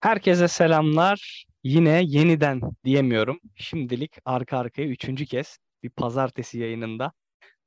[0.00, 1.44] Herkese selamlar.
[1.64, 3.40] Yine yeniden diyemiyorum.
[3.56, 7.12] Şimdilik arka arkaya üçüncü kez bir pazartesi yayınında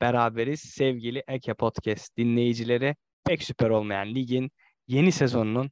[0.02, 0.60] beraberiz.
[0.60, 4.52] Sevgili Eke Podcast dinleyicileri pek süper olmayan ligin
[4.88, 5.72] yeni sezonunun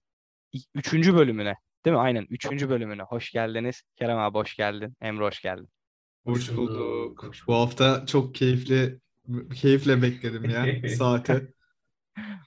[0.75, 2.01] üçüncü bölümüne değil mi?
[2.01, 3.81] Aynen üçüncü bölümüne hoş geldiniz.
[3.95, 4.95] Kerem abi hoş geldin.
[5.01, 5.69] Emre hoş geldin.
[6.25, 7.31] Hoş bulduk.
[7.47, 8.99] Bu hafta çok keyifli
[9.55, 11.53] keyifle bekledim ya saati.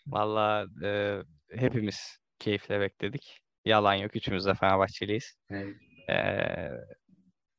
[0.07, 1.19] Valla e,
[1.51, 3.42] hepimiz keyifle bekledik.
[3.65, 4.17] Yalan yok.
[4.17, 5.35] Üçümüz de Fenerbahçeliyiz.
[5.51, 5.77] Evet.
[6.11, 6.71] Ee,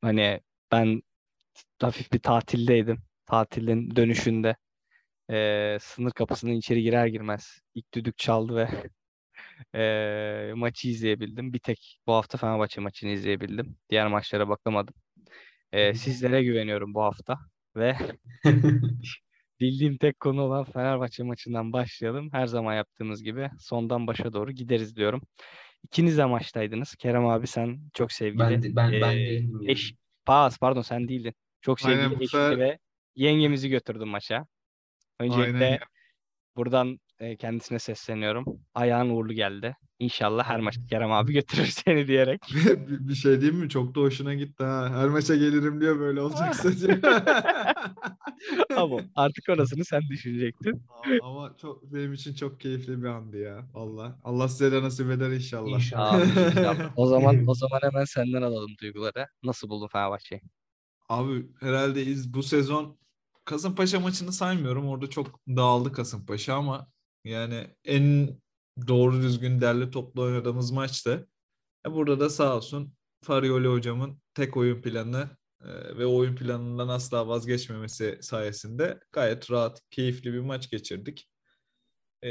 [0.02, 0.40] hani
[0.72, 1.02] ben
[1.80, 2.98] hafif bir tatildeydim.
[3.26, 4.56] Tatilin dönüşünde
[5.30, 8.68] e, sınır kapısının içeri girer girmez ilk düdük çaldı ve
[10.50, 11.52] e, maçı izleyebildim.
[11.52, 13.76] Bir tek bu hafta Fenerbahçe maçını izleyebildim.
[13.90, 14.94] Diğer maçlara bakamadım.
[15.72, 17.38] E, sizlere güveniyorum bu hafta
[17.76, 17.96] ve
[19.60, 22.28] bildiğim tek konu olan Fenerbahçe maçından başlayalım.
[22.32, 25.22] Her zaman yaptığımız gibi sondan başa doğru gideriz diyorum.
[25.84, 26.94] İkiniz de maçtaydınız.
[26.96, 29.70] Kerem abi sen çok sevgili Ben de- ben- ben eee, değildim yani.
[29.72, 31.34] eş, Paz, pardon sen değildin.
[31.60, 32.78] Çok Aynen, sevgili bu eşini sefer- ve
[33.16, 34.46] yengemizi götürdün maça.
[35.20, 35.78] Öncelikle Aynen
[36.56, 38.44] buradan e, kendisine sesleniyorum.
[38.74, 39.76] Ayağın uğurlu geldi.
[39.98, 42.40] İnşallah her maçta Kerem abi götürür seni diyerek.
[42.88, 43.68] bir, şey diyeyim mi?
[43.68, 44.90] Çok da hoşuna gitti ha.
[44.94, 46.68] Her maça gelirim diyor böyle olacaksa.
[48.76, 50.82] Ama artık orasını sen düşünecektin.
[51.22, 53.66] Ama çok benim için çok keyifli bir andı ya.
[53.74, 54.18] Valla.
[54.24, 55.70] Allah size de nasip eder inşallah.
[55.70, 56.26] İnşallah.
[56.46, 56.92] İnşallah.
[56.96, 59.26] O zaman o zaman hemen senden alalım duyguları.
[59.42, 60.40] Nasıl buldun Fenerbahçe'yi?
[61.08, 62.98] Abi herhalde iz bu sezon
[63.44, 64.88] Kasımpaşa maçını saymıyorum.
[64.88, 66.93] Orada çok dağıldı Kasımpaşa ama
[67.24, 68.38] yani en
[68.88, 71.28] doğru düzgün derli toplu oynadığımız maçtı.
[71.86, 75.30] E burada da sağ olsun Farioli hocamın tek oyun planı
[75.64, 81.28] e, ve oyun planından asla vazgeçmemesi sayesinde gayet rahat, keyifli bir maç geçirdik.
[82.22, 82.30] E,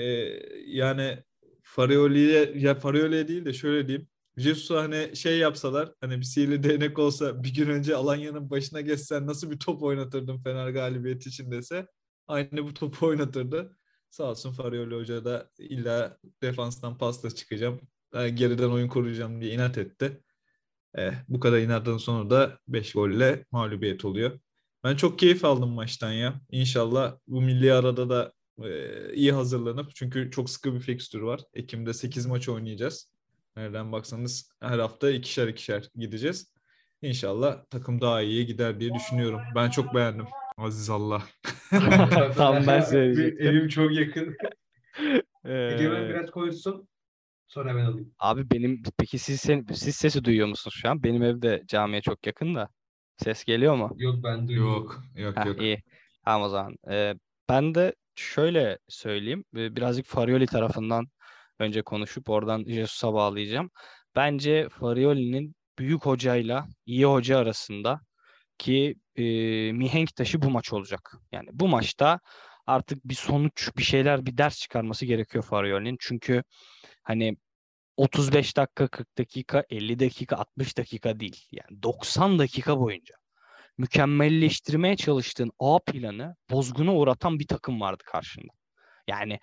[0.65, 1.23] yani
[1.63, 4.07] Farioli'ye ya Farioli'ye değil de şöyle diyeyim.
[4.37, 9.27] Jesus'a hani şey yapsalar hani bir sihirli değnek olsa bir gün önce Alanya'nın başına geçsen
[9.27, 11.87] nasıl bir top oynatırdın Fener galibiyeti için dese
[12.27, 13.77] aynı bu topu oynatırdı.
[14.13, 17.81] Sağ olsun Farioli Hoca da illa defanstan pasta çıkacağım.
[18.13, 20.21] ben Geriden oyun koruyacağım diye inat etti.
[20.95, 24.39] Eh, bu kadar inatın sonu da 5 golle mağlubiyet oluyor.
[24.83, 26.41] Ben çok keyif aldım maçtan ya.
[26.51, 31.41] İnşallah bu milli arada da e, iyi hazırlanıp çünkü çok sıkı bir fikstür var.
[31.53, 33.11] Ekim'de 8 maç oynayacağız.
[33.55, 36.53] Nereden baksanız her hafta ikişer ikişer gideceğiz.
[37.01, 39.41] İnşallah takım daha iyiye gider diye düşünüyorum.
[39.55, 40.25] Ben çok beğendim.
[40.57, 41.23] Aziz Allah.
[42.37, 43.47] Tam ben söyleyecektim.
[43.47, 44.35] Evim çok yakın.
[45.45, 46.87] Egemen Ee, biraz konuşsun.
[47.47, 48.11] Sonra ben alayım.
[48.19, 51.03] Abi benim peki siz sen, siz sesi duyuyor musunuz şu an?
[51.03, 52.69] Benim evde camiye çok yakın da.
[53.17, 53.91] Ses geliyor mu?
[53.97, 54.73] Yok ben duyuyorum.
[54.73, 55.61] Yok, yok, Heh, yok.
[55.61, 55.83] iyi.
[56.25, 56.75] Tamam o zaman.
[56.89, 57.15] Ee,
[57.49, 59.45] ben de şöyle söyleyeyim.
[59.55, 61.07] Ee, Birazcık Farioli tarafından
[61.59, 63.69] önce konuşup oradan Jesus'a bağlayacağım.
[64.15, 68.01] Bence Farioli'nin büyük hocayla iyi hoca arasında
[68.57, 69.23] ki e,
[69.73, 71.17] mihenk taşı bu maç olacak.
[71.31, 72.19] Yani bu maçta
[72.67, 75.97] artık bir sonuç, bir şeyler, bir ders çıkarması gerekiyor Farioli'nin.
[75.99, 76.43] Çünkü
[77.03, 77.37] hani
[77.97, 81.47] 35 dakika, 40 dakika, 50 dakika, 60 dakika değil.
[81.51, 83.15] Yani 90 dakika boyunca
[83.77, 88.53] mükemmelleştirmeye çalıştığın A planı bozguna uğratan bir takım vardı karşında.
[89.07, 89.39] Yani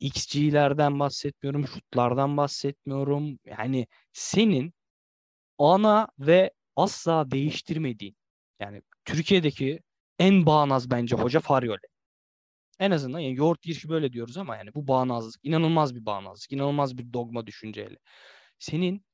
[0.00, 3.38] XG'lerden bahsetmiyorum, şutlardan bahsetmiyorum.
[3.44, 4.74] Yani senin
[5.58, 8.16] ana ve asla değiştirmediğin
[8.60, 9.80] yani Türkiye'deki
[10.18, 11.80] en bağnaz bence hoca Farioli.
[12.78, 16.98] En azından yani yoğurt girişi böyle diyoruz ama yani bu bağnazlık inanılmaz bir bağnazlık, inanılmaz
[16.98, 17.96] bir dogma düşünceyle.
[18.58, 19.04] Senin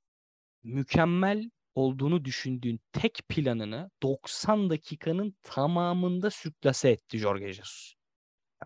[0.63, 7.95] mükemmel olduğunu düşündüğün tek planını 90 dakikanın tamamında sürklase etti Jorge Jesus.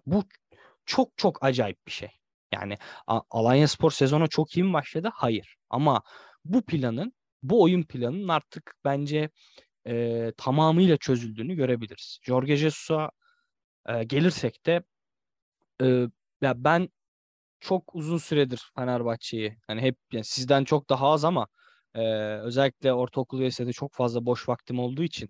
[0.07, 0.25] Bu
[0.87, 2.11] çok çok acayip bir şey.
[2.53, 2.79] Yani
[3.31, 5.11] Alanya Spor sezona çok iyi mi başladı?
[5.15, 5.57] Hayır.
[5.71, 6.03] Ama
[6.45, 7.13] bu planın,
[7.43, 9.31] bu oyun planının artık bence
[9.87, 12.21] e, tamamıyla çözüldüğünü görebiliriz.
[12.23, 13.11] Jorge Jesus'a
[13.89, 14.83] e, gelirsek de
[15.83, 16.09] e,
[16.43, 16.89] ya ben
[17.61, 21.47] çok uzun süredir Fenerbahçe'yi hani hep yani sizden çok daha az ama
[21.95, 22.01] e,
[22.39, 25.29] özellikle ortaokul lisede çok fazla boş vaktim olduğu için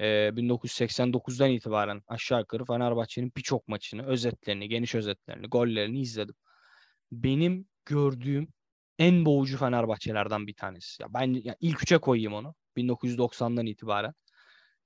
[0.00, 6.34] e, 1989'dan itibaren aşağı yukarı Fenerbahçe'nin birçok maçını, özetlerini, geniş özetlerini, gollerini izledim.
[7.12, 8.48] Benim gördüğüm
[8.98, 11.02] en boğucu Fenerbahçelerden bir tanesi.
[11.02, 14.14] Ya ben ya ilk üçe koyayım onu 1990'dan itibaren.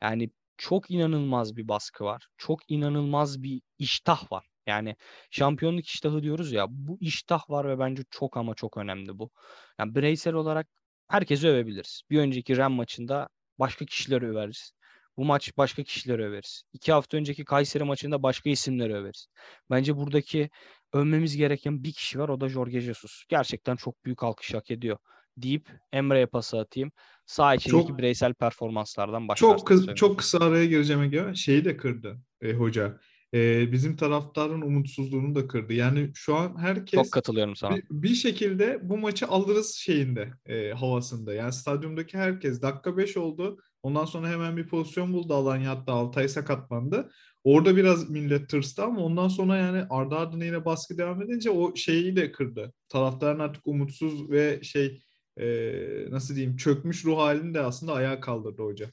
[0.03, 2.29] Yani çok inanılmaz bir baskı var.
[2.39, 4.47] Çok inanılmaz bir iştah var.
[4.67, 4.97] Yani
[5.31, 9.31] şampiyonluk iştahı diyoruz ya bu iştah var ve bence çok ama çok önemli bu.
[9.79, 10.67] Yani bireysel olarak
[11.09, 12.03] herkesi övebiliriz.
[12.11, 13.29] Bir önceki Ren maçında
[13.59, 14.73] başka kişileri överiz.
[15.17, 16.63] Bu maç başka kişileri överiz.
[16.73, 19.27] İki hafta önceki Kayseri maçında başka isimleri överiz.
[19.71, 20.51] Bence buradaki
[20.93, 23.25] övmemiz gereken bir kişi var o da Jorge Jesus.
[23.29, 24.99] Gerçekten çok büyük alkış hak ediyor.
[25.37, 26.93] Deyip Emre'ye pası atayım.
[27.27, 29.57] Sağ içindeki Çok- bireysel performanslardan başlarsın.
[29.57, 29.95] Çok söyle.
[29.95, 31.35] çok kısa araya gireceğim Ege.
[31.35, 32.99] Şeyi de kırdı e, hoca.
[33.35, 35.73] E, bizim taraftarın umutsuzluğunu da kırdı.
[35.73, 37.77] Yani şu an herkes Çok katılıyorum sana.
[37.77, 41.35] bir, bir şekilde bu maçı alırız şeyinde e, havasında.
[41.35, 43.59] Yani stadyumdaki herkes dakika 5 oldu.
[43.83, 47.11] Ondan sonra hemen bir pozisyon buldu Alanya hatta Altay sakatlandı.
[47.45, 51.77] Orada biraz millet tırstı ama ondan sonra yani ardı ardına yine baskı devam edince o
[51.77, 52.73] şeyi de kırdı.
[52.89, 55.03] Taraftarın artık umutsuz ve şey
[55.41, 58.91] e, nasıl diyeyim çökmüş ruh halini de aslında ayağa kaldırdı hoca.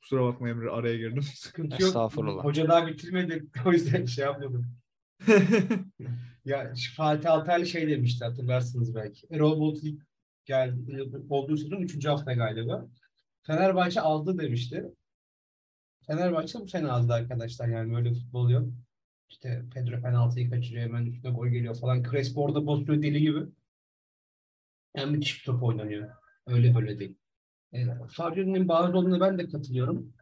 [0.00, 1.22] Kusura bakma Emre araya girdim.
[1.22, 1.88] Sıkıntı yok.
[1.88, 2.44] Estağfurullah.
[2.44, 3.46] Hoca daha bitirmedi.
[3.66, 4.66] O yüzden şey yapmadım.
[6.44, 9.26] Ya Fatih Altaylı şey demişti hatırlarsınız belki.
[9.30, 10.02] Erol Bulut ilk
[10.44, 12.06] geldi, olduğu sezon 3.
[12.06, 12.88] hafta galiba.
[13.42, 14.84] Fenerbahçe aldı demişti.
[16.06, 18.68] Fenerbahçe bu sene aldı arkadaşlar yani böyle futbol yok.
[19.28, 22.02] İşte Pedro penaltıyı kaçırıyor hemen üstüne gol geliyor falan.
[22.02, 23.40] Crespo orada bozuyor deli gibi.
[24.96, 26.10] Yani müthiş bir top oynanıyor.
[26.46, 27.16] Öyle böyle değil.
[27.72, 30.12] E, Fabri'nin bağlı olduğuna ben de katılıyorum.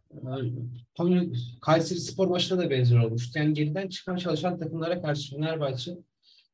[0.96, 1.22] Konya,
[1.62, 3.38] Kayseri Spor maçında da benzer olmuştu.
[3.38, 5.92] Yani geriden çıkan çalışan takımlara karşı Fenerbahçe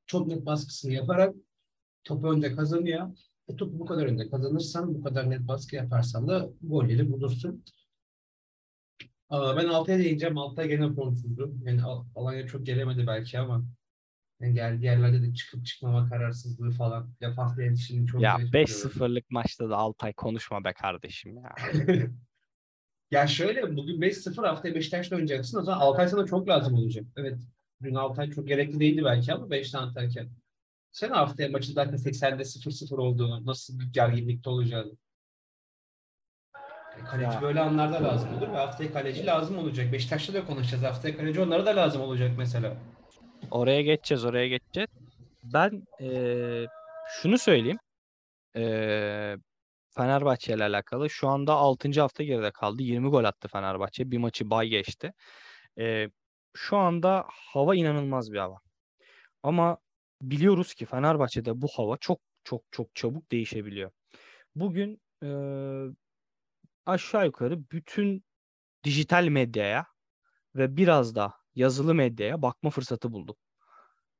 [0.06, 1.34] çok net baskısını yaparak
[2.04, 3.16] topu önde kazanıyor.
[3.48, 7.64] E, topu bu kadar önde kazanırsan, bu kadar net baskı yaparsan da golleri bulursun.
[9.28, 10.38] Aa, ben Altay'a değineceğim.
[10.38, 11.54] Altay gene formsuzdu.
[11.64, 13.64] Yani Al- Alanya çok gelemedi belki ama
[14.40, 17.10] yani geldiği yerlerde de çıkıp çıkmama kararsızlığı falan.
[17.20, 18.70] Defansla iletişimini çok Ya zayıf buluyorum.
[18.72, 21.54] 5-0'lık maçta da Altay konuşma be kardeşim ya.
[23.10, 25.58] ya şöyle bugün 5-0 haftaya Beşiktaş'la oynayacaksın.
[25.58, 27.04] O zaman Altay sana çok lazım olacak.
[27.16, 27.38] Evet.
[27.82, 30.28] Dün Altay çok gerekli değildi belki ama 5 tane atarken.
[30.92, 34.92] Sen haftaya maçın zaten 80'de 0-0 olduğunu, nasıl bir gerginlikte olacağını.
[37.00, 37.42] E, Kaleci Ya.
[37.42, 39.92] böyle anlarda lazım olur ve haftaya kaleci lazım olacak.
[39.92, 40.84] Beşiktaş'ta da konuşacağız.
[40.84, 42.76] Haftaya kaleci onlara da lazım olacak mesela.
[43.50, 44.88] Oraya geçeceğiz, oraya geçeceğiz.
[45.44, 46.66] Ben eee,
[47.22, 47.78] şunu söyleyeyim.
[48.56, 49.36] Eee
[49.96, 51.10] Fenerbahçe ile alakalı.
[51.10, 52.00] Şu anda 6.
[52.00, 52.82] hafta geride kaldı.
[52.82, 54.10] 20 gol attı Fenerbahçe.
[54.10, 55.12] Bir maçı bay geçti.
[55.78, 56.10] Eee,
[56.56, 58.58] şu anda hava inanılmaz bir hava.
[59.42, 59.78] Ama
[60.22, 63.90] biliyoruz ki Fenerbahçe'de bu hava çok çok çok çabuk değişebiliyor.
[64.56, 65.86] Bugün eee,
[66.86, 68.24] aşağı yukarı bütün
[68.84, 69.86] dijital medyaya
[70.56, 73.36] ve biraz da yazılı medyaya bakma fırsatı buldum.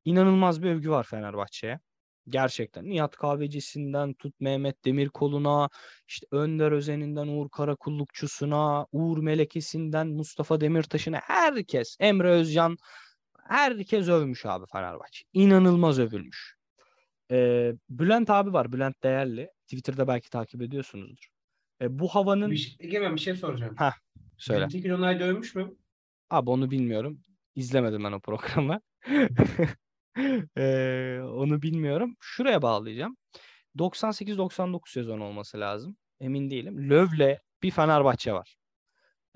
[0.04, 1.80] İnanılmaz bir övgü var Fenerbahçe'ye.
[2.28, 2.84] Gerçekten.
[2.84, 5.68] Nihat Kahvecisi'nden tut Mehmet Demirkol'una,
[6.08, 12.76] işte Önder Özen'inden Uğur Karakullukçusu'na, Uğur Melekesi'nden Mustafa Demirtaş'ına herkes, Emre Özcan
[13.48, 15.24] herkes övmüş abi Fenerbahçe.
[15.32, 16.56] İnanılmaz övülmüş.
[17.30, 18.72] Ee, Bülent abi var.
[18.72, 19.50] Bülent Değerli.
[19.66, 21.28] Twitter'da belki takip ediyorsunuzdur.
[21.80, 23.76] Ee, bu havanın Bir, şey- Egemen bir şey soracağım.
[24.38, 24.68] söyle.
[24.68, 25.72] Tekin Onay dövmüş mü?
[26.30, 27.20] Abi onu bilmiyorum.
[27.54, 28.80] İzlemedim ben o programı.
[30.56, 32.16] Eee, onu bilmiyorum.
[32.20, 33.16] Şuraya bağlayacağım.
[33.78, 35.96] 98-99 sezon olması lazım.
[36.20, 36.90] Emin değilim.
[36.90, 38.56] Löv'le bir Fenerbahçe var.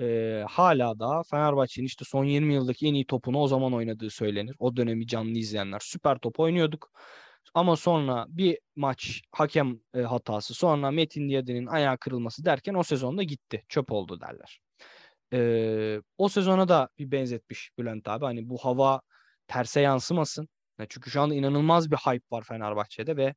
[0.01, 4.57] Eee, hala da Fenerbahçe'nin işte son 20 yıldaki en iyi topunu o zaman oynadığı söylenir.
[4.59, 5.81] O dönemi canlı izleyenler.
[5.85, 6.93] Süper top oynuyorduk.
[7.55, 13.23] Ama sonra bir maç hakem e, hatası, sonra Metin Diyadin'in ayağı kırılması derken o sezonda
[13.23, 13.65] gitti.
[13.69, 14.61] Çöp oldu derler.
[15.33, 18.25] Ee, o sezona da bir benzetmiş Bülent abi.
[18.25, 19.01] Hani bu hava
[19.47, 20.49] terse yansımasın.
[20.79, 23.35] Ya çünkü şu anda inanılmaz bir hype var Fenerbahçe'de ve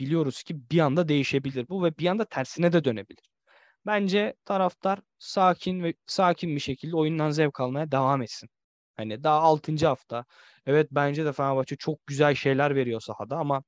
[0.00, 3.24] biliyoruz ki bir anda değişebilir bu ve bir anda tersine de dönebilir.
[3.86, 8.50] Bence taraftar sakin ve sakin bir şekilde oyundan zevk almaya devam etsin.
[8.96, 9.86] Hani daha 6.
[9.86, 10.24] hafta.
[10.66, 13.62] Evet bence de Fenerbahçe çok güzel şeyler veriyor sahada ama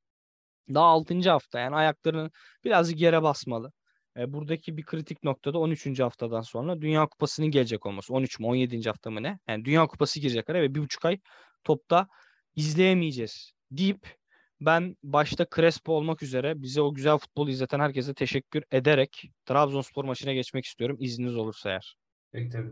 [0.74, 1.30] daha 6.
[1.30, 2.30] hafta yani ayaklarını
[2.64, 3.72] birazcık yere basmalı.
[4.16, 6.00] E, buradaki bir kritik noktada 13.
[6.00, 8.14] haftadan sonra Dünya Kupası'nın gelecek olması.
[8.14, 8.82] 13 mü 17.
[8.88, 9.38] hafta mı ne?
[9.48, 11.20] Yani Dünya Kupası girecek araya ve bir buçuk ay
[11.64, 12.08] topta
[12.56, 14.20] izleyemeyeceğiz deyip
[14.60, 20.32] ben başta Crespo olmak üzere bize o güzel futbolu izleten herkese teşekkür ederek Trabzonspor maçına
[20.32, 21.96] geçmek istiyorum izniniz olursa eğer.
[22.32, 22.70] Peki tabii.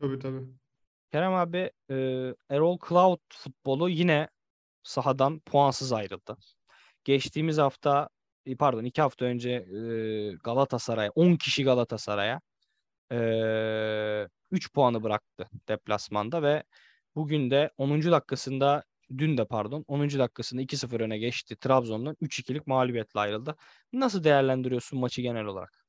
[0.00, 0.42] Tabii tabii.
[1.12, 1.94] Kerem abi e,
[2.50, 4.28] Erol Cloud futbolu yine
[4.82, 6.36] sahadan puansız ayrıldı.
[7.04, 8.08] Geçtiğimiz hafta
[8.56, 12.40] pardon iki hafta önce e, Galatasaray'a 10 kişi Galatasaray'a
[13.12, 16.62] e, 3 puanı bıraktı deplasmanda ve
[17.14, 18.02] bugün de 10.
[18.02, 18.84] dakikasında
[19.18, 20.18] dün de pardon 10.
[20.18, 23.56] dakikasında 2-0 öne geçti Trabzon'dan 3-2'lik mağlubiyetle ayrıldı.
[23.92, 25.86] Nasıl değerlendiriyorsun maçı genel olarak?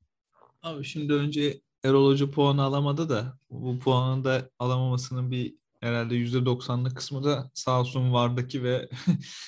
[0.61, 6.97] Abi şimdi önce Erol Hoca puanı alamadı da bu puanı da alamamasının bir herhalde %90'lık
[6.97, 8.89] kısmı da sağ olsun Vardaki ve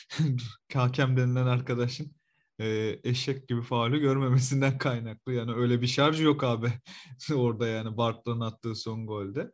[0.73, 2.15] hakem denilen arkadaşın
[2.61, 5.33] e, eşek gibi faulü görmemesinden kaynaklı.
[5.33, 6.67] Yani öyle bir şarj yok abi
[7.35, 9.51] orada yani Bart'tan attığı son golde.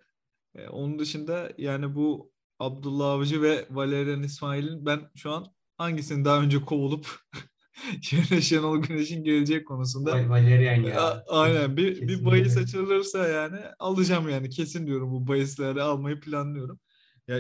[0.56, 5.46] E, onun dışında yani bu Abdullah Avcı ve Valerian İsmail'in ben şu an
[5.78, 7.08] hangisini daha önce kovulup
[8.02, 11.02] Şenol, Şenol Güneş'in geleceği konusunda Val- Valerian ya.
[11.02, 12.26] A- aynen bir bir Kesinlikle.
[12.26, 16.80] bahis açılırsa yani alacağım yani kesin diyorum bu bahisleri almayı planlıyorum.
[17.28, 17.40] Ya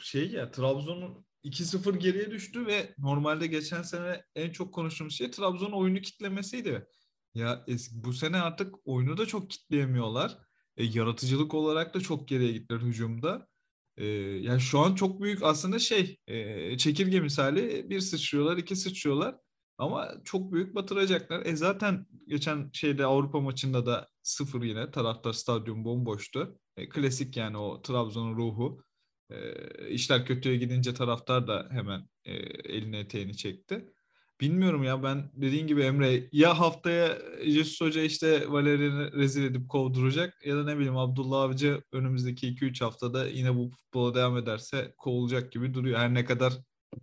[0.00, 5.72] şey ya Trabzon'un 2-0 geriye düştü ve normalde geçen sene en çok konuştuğumuz şey Trabzon'un
[5.72, 6.86] oyunu kitlemesiydi.
[7.34, 10.38] Ya es- bu sene artık oyunu da çok kitleyemiyorlar.
[10.76, 13.48] E, yaratıcılık olarak da çok geriye gittiler hücumda.
[13.96, 19.36] E, yani şu an çok büyük aslında şey e, çekirge misali bir sıçrıyorlar iki sıçrıyorlar.
[19.78, 21.46] Ama çok büyük batıracaklar.
[21.46, 26.58] E zaten geçen şeyde Avrupa maçında da sıfır yine taraftar stadyum bomboştu.
[26.76, 28.84] E, klasik yani o Trabzon'un ruhu.
[29.30, 32.32] E, işler kötüye gidince taraftar da hemen e,
[32.74, 33.94] eline eteğini çekti.
[34.40, 40.46] Bilmiyorum ya ben dediğin gibi Emre ya haftaya Jesus Hoca işte Valerian'ı rezil edip kovduracak
[40.46, 45.52] ya da ne bileyim Abdullah Avcı önümüzdeki 2-3 haftada yine bu futbola devam ederse kovulacak
[45.52, 45.98] gibi duruyor.
[45.98, 46.52] Her ne kadar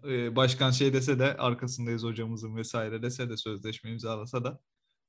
[0.08, 4.60] e, başkan şey dese de arkasındayız hocamızın vesaire dese de sözleşme imzalasa da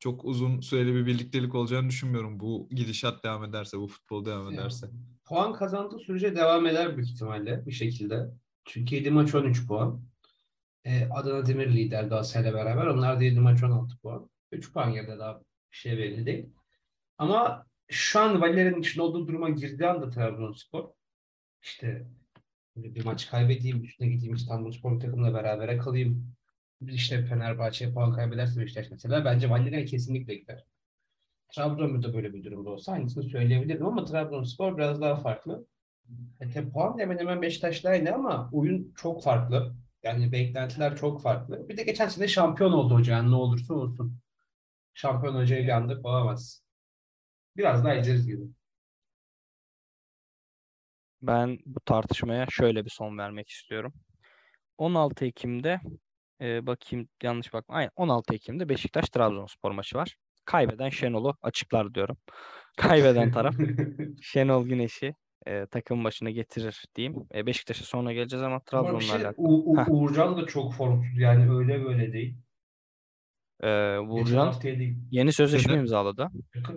[0.02, 2.40] çok uzun süreli bir birliktelik olacağını düşünmüyorum.
[2.40, 4.86] Bu gidişat devam ederse, bu futbol devam ederse.
[5.24, 8.30] Puan kazandığı sürece devam eder büyük ihtimalle bir şekilde.
[8.64, 10.02] Çünkü 7 maç 13 puan.
[10.84, 12.86] Ee, Adana Demir lider Galatasaray'la beraber.
[12.86, 14.30] Onlar da 7 maç 16 puan.
[14.52, 16.46] 3 puan geride daha bir şey belli değil.
[17.18, 20.88] Ama şu an Valerian'ın içinde olduğu duruma girdiği anda Trabzonspor
[21.62, 22.06] işte
[22.76, 26.34] bir maç kaybedeyim, üstüne gideyim İstanbulspor takımla berabere kalayım.
[26.88, 30.64] İşte Fenerbahçe'ye puan kaybederse Beşiktaş mesela bence Valerian kesinlikle gider.
[31.48, 35.66] Trabzon'da böyle bir durumda olsa aynısını söyleyebilirdim ama Trabzonspor biraz daha farklı.
[36.40, 39.74] E, tabii puan hemen hemen Beşiktaş'la aynı ama oyun çok farklı.
[40.02, 41.68] Yani beklentiler çok farklı.
[41.68, 44.18] Bir de geçen sene şampiyon oldu hoca yani ne olursa olsun.
[44.94, 46.64] Şampiyon hocayı bir anda kovamaz.
[47.56, 48.42] Biraz daha izleriz gibi.
[51.22, 53.92] Ben bu tartışmaya şöyle bir son vermek istiyorum.
[54.78, 55.80] 16 Ekim'de
[56.42, 57.74] e, bakayım yanlış bakma.
[57.74, 60.16] Aynen 16 Ekim'de Beşiktaş Trabzonspor maçı var.
[60.44, 62.16] Kaybeden Şenol'u açıklar diyorum.
[62.76, 63.54] Kaybeden taraf
[64.22, 65.14] Şenol Güneş'i
[65.46, 67.16] e, takım başına getirir diyeyim.
[67.34, 69.46] E, Beşiktaş'a sonra geleceğiz ama Trabzon'la şey, alakalı.
[69.46, 69.84] U- U-.
[69.88, 72.36] Uğurcan da çok formsuz yani öyle böyle değil.
[73.62, 74.54] E, Geçen Uğurcan
[75.10, 76.28] yeni sözleşme imzaladı.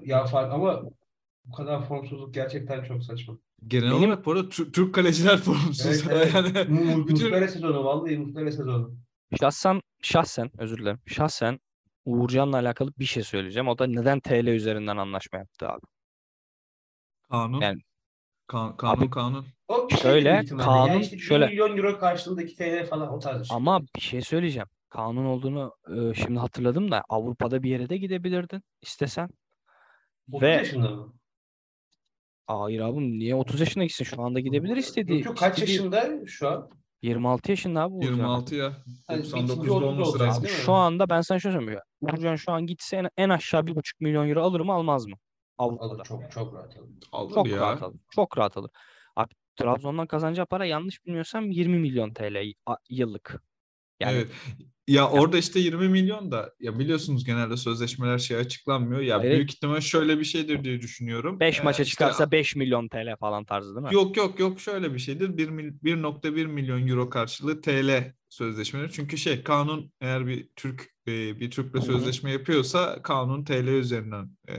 [0.03, 0.81] Ya fark ama
[1.45, 3.37] bu kadar formsuzluk gerçekten çok saçma.
[3.67, 5.85] Genel Benim- olarak bu arada Tür- Türk kaleciler formsuz.
[5.85, 6.33] Evet, evet.
[6.69, 8.95] Yani bütün Muslera sezonu vallahi Muslera sezonu.
[9.39, 10.99] Şahsen, şahsen özür dilerim.
[11.07, 11.59] Şahsen
[12.05, 13.67] Uğurcan'la alakalı bir şey söyleyeceğim.
[13.67, 15.81] O da neden TL üzerinden anlaşma yaptı abi.
[17.29, 17.81] kanun, Yani-
[18.47, 19.45] kan- kanun, Abi- kanun.
[19.67, 23.39] O bir Şöyle, kanun işte bir şöyle- milyon euro karşılığında 2 TL falan o tarz
[23.41, 23.57] bir şey.
[23.57, 24.67] Ama bir şey söyleyeceğim.
[24.89, 29.29] Kanun olduğunu e, şimdi hatırladım da Avrupa'da bir yere de gidebilirdin istesen.
[30.31, 31.13] 30 Ve yaşında mı?
[32.47, 34.03] hayır abim niye 30 yaşına gitsin?
[34.05, 35.23] Şu anda gidebilir istediği.
[35.23, 36.69] Yok, kaç istediği- yaşında şu an?
[37.05, 38.11] 26 yaşında abi Uğurcan.
[38.11, 38.73] 26 ya.
[39.09, 40.43] 99'da ikinci otuz olması olacak, lazım.
[40.43, 41.79] Abi şu anda ben sana şöyle söyleyeyim.
[42.01, 45.15] Uğurcan şu an gitse en, en aşağı 1,5 milyon euro alır mı almaz mı?
[45.57, 45.93] Avrupa'da.
[45.93, 46.89] Alır, çok çok rahat alır.
[47.11, 47.59] Alır Çok ya.
[47.59, 47.99] rahat alır.
[48.09, 48.71] Çok rahat alır.
[49.15, 52.53] Abi Trabzon'dan kazanacağı para yanlış bilmiyorsam 20 milyon TL
[52.89, 53.41] yıllık.
[53.99, 54.27] Yani Evet.
[54.87, 59.01] Ya orada işte 20 milyon da ya biliyorsunuz genelde sözleşmeler şey açıklanmıyor.
[59.01, 59.31] Ya Hayır.
[59.31, 61.39] büyük ihtimal şöyle bir şeydir diye düşünüyorum.
[61.39, 63.93] 5 Ee, maça işte çıkarsa 5 milyon TL falan tarzı değil mi?
[63.93, 65.37] Yok yok yok şöyle bir şeydir.
[65.37, 68.91] 1 mil- 1.1 milyon euro karşılığı TL sözleşmeleri.
[68.91, 74.53] Çünkü şey kanun eğer bir Türk e, bir Türk'le sözleşme yapıyorsa kanun TL üzerinden e,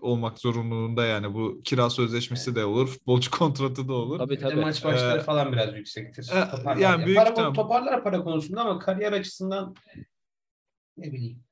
[0.00, 4.18] olmak zorunluluğunda yani bu kira sözleşmesi de olur, futbolcu kontratı da olur.
[4.18, 4.60] Tabii tabii.
[4.60, 6.30] maç başları Ee, falan biraz yüksektir.
[6.32, 7.06] e, Toparlar yani ya.
[7.06, 9.74] büyük para, ihtimal- toparlar para konusunda ama kariyer açısından
[10.96, 11.44] ne bileyim.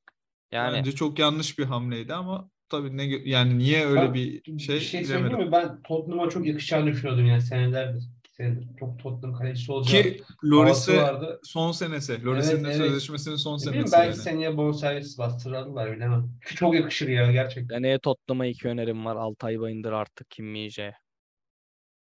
[0.52, 4.76] Yani Bence çok yanlış bir hamleydi ama tabii ne yani niye öyle Ben bir şey,
[4.76, 5.28] bir şey bilemedim.
[5.30, 5.52] söyleyeyim mi?
[5.52, 8.04] Ben Tottenham'a çok yakışacağını düşünüyordum yani senelerdir.
[8.40, 8.68] Senedir.
[8.80, 11.40] Çok Tottenham kalecisi olacağı Ki Loris'e vardı.
[11.44, 12.24] son senesi.
[12.24, 12.76] Loris'in Evet, de evet.
[12.76, 14.16] sözleşmesinin son bileyim senesi belki yani.
[14.16, 16.30] seneye bonservis bastırırlar bilemem.
[16.56, 17.76] Çok yakışır ya gerçekten.
[17.76, 19.16] seneye Tottenham'a iki önerim var.
[19.16, 20.54] Altay Bayındır artık Kim.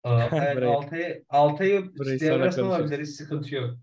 [0.04, 3.16] Aa, evet, Altay'ı Altay'ı devre alabiliriz.
[3.16, 3.76] Sıkıntı yok.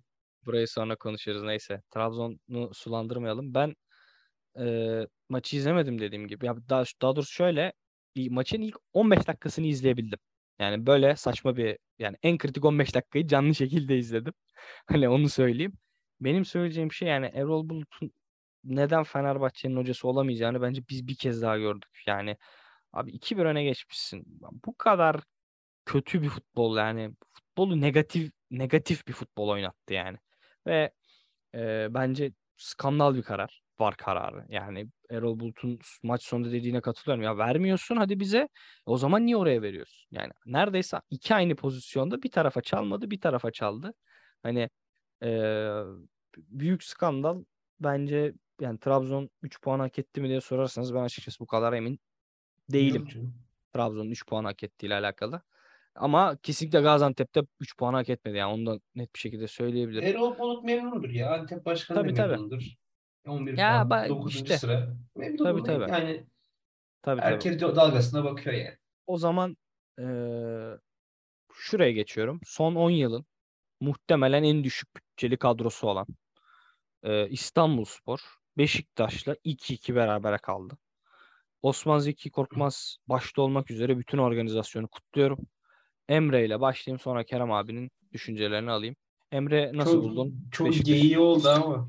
[0.46, 1.82] Burayı sonra konuşuruz neyse.
[1.94, 3.54] Trabzon'u sulandırmayalım.
[3.54, 3.74] Ben
[4.60, 6.46] e, maçı izlemedim dediğim gibi.
[6.46, 7.72] Ya daha, daha doğrusu şöyle
[8.30, 10.18] maçın ilk 15 dakikasını izleyebildim.
[10.58, 14.32] Yani böyle saçma bir yani en kritik 15 dakikayı canlı şekilde izledim.
[14.86, 15.72] Hani onu söyleyeyim.
[16.20, 18.12] Benim söyleyeceğim şey yani Erol Bulut'un
[18.64, 22.02] neden Fenerbahçe'nin hocası olamayacağını bence biz bir kez daha gördük.
[22.06, 22.36] Yani
[22.92, 24.24] abi 2-1 öne geçmişsin.
[24.66, 25.20] Bu kadar
[25.86, 30.18] kötü bir futbol yani futbolu negatif negatif bir futbol oynattı yani.
[30.66, 30.92] Ve
[31.54, 33.62] e, bence skandal bir karar.
[33.80, 34.46] Var kararı.
[34.48, 37.24] Yani Erol Bulut'un maç sonunda dediğine katılıyorum.
[37.24, 38.48] Ya vermiyorsun hadi bize.
[38.86, 40.08] O zaman niye oraya veriyorsun?
[40.10, 43.94] Yani neredeyse iki aynı pozisyonda bir tarafa çalmadı, bir tarafa çaldı.
[44.42, 44.70] Hani
[45.22, 45.28] e,
[46.36, 47.44] büyük skandal.
[47.80, 52.00] bence yani Trabzon 3 puan hak etti mi diye sorarsanız ben açıkçası bu kadar emin
[52.70, 53.08] değilim.
[53.14, 53.24] Yok.
[53.74, 55.42] Trabzon'un 3 puan hak ettiğiyle alakalı.
[55.94, 58.36] Ama kesinlikle Gaziantep'te 3 puan hak etmedi.
[58.36, 60.08] Yani onu da net bir şekilde söyleyebilirim.
[60.08, 61.34] Erol Bulut memnundur ya.
[61.34, 62.60] Antep Başkanı Tabii, da tabii.
[63.26, 63.52] Memnundur.
[63.52, 64.34] 11 Ya puan, ben 9.
[64.34, 64.96] işte- sıra.
[65.16, 65.90] Memnun Tabii, tabii.
[65.90, 66.26] Yani
[67.02, 67.32] Tabii tabii.
[67.32, 68.76] herkes de dalgasına bakıyor yani.
[69.06, 69.56] O zaman
[69.98, 70.78] eee,
[71.52, 72.40] şuraya geçiyorum.
[72.44, 73.26] Son 10 yılın
[73.80, 76.06] muhtemelen en düşük bütçeli kadrosu olan
[77.04, 78.20] eee İstanbulspor
[78.58, 80.78] Beşiktaş'la 2-2 berabere kaldı.
[81.62, 85.38] Osman Zeki Korkmaz başta olmak üzere bütün organizasyonu kutluyorum.
[86.08, 88.96] Emre ile başlayayım sonra Kerem abinin düşüncelerini alayım.
[89.32, 90.48] Emre nasıl çok, buldun?
[90.52, 91.88] Çok Beşiktaş- geyiği oldu ama.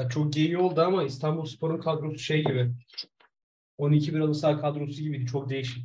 [0.00, 2.70] Ya çok geyiği oldu ama İstanbulspor'un kadrosu şey gibi.
[3.78, 5.26] 12 bir saha kadrosu gibiydi.
[5.26, 5.84] Çok değişik.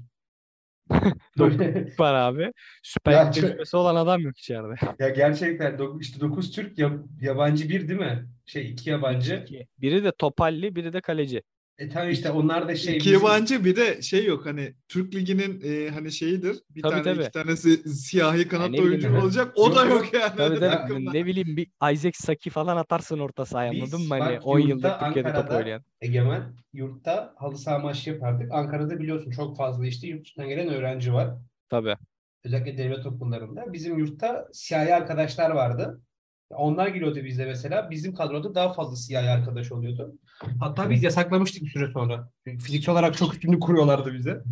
[1.99, 2.51] Var abi.
[2.83, 4.75] Süper tecrübesi olan adam yok içeride.
[4.99, 8.27] ya gerçekten dok- işte 9 Türk ya- yabancı bir değil mi?
[8.45, 9.43] Şey iki yabancı.
[9.45, 9.67] İki.
[9.77, 11.43] Biri de topalli, biri de kaleci.
[11.77, 12.97] E tamam işte onlar da şey.
[12.97, 16.57] İki bizim- yabancı bir de şey yok hani Türk Ligi'nin e, hani şeyidir.
[16.69, 17.21] Bir Tabii, tane tabii.
[17.21, 19.19] iki tanesi siyahi kanat ne bileyim oyuncu ben.
[19.21, 19.53] olacak.
[19.55, 20.13] O Yok, da yok.
[20.13, 20.35] yani.
[20.37, 21.05] Tabii tabii.
[21.13, 24.07] Ne bileyim bir Isaac Saki falan atarsın orta sahaya anladın mı?
[24.09, 25.83] Hani bak 10 yurtta, yıldır Türkiye'de top oynayan.
[26.01, 28.51] Egemen yurtta halı saha maçı yapardık.
[28.51, 31.29] Ankara'da biliyorsun çok fazla işte yurt dışından gelen öğrenci var.
[31.69, 31.95] Tabii.
[32.43, 33.73] Özellikle devlet okullarında.
[33.73, 36.01] Bizim yurtta siyahi arkadaşlar vardı.
[36.49, 37.89] Onlar geliyordu bizde mesela.
[37.89, 40.15] Bizim kadroda daha fazla siyahi arkadaş oluyordu.
[40.59, 42.31] Hatta biz yasaklamıştık bir süre sonra.
[42.43, 44.43] Fiziksel olarak çok üstünlük kuruyorlardı bize.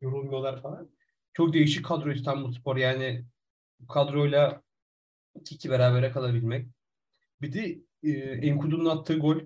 [0.00, 0.90] Yorulmuyorlar falan.
[1.32, 2.76] Çok değişik kadro İstanbulspor.
[2.76, 3.24] Yani
[3.80, 4.62] bu kadroyla
[5.40, 6.66] 2-2 berabere kalabilmek.
[7.42, 8.10] Bir de e,
[8.48, 9.36] Enkudu'nun attığı gol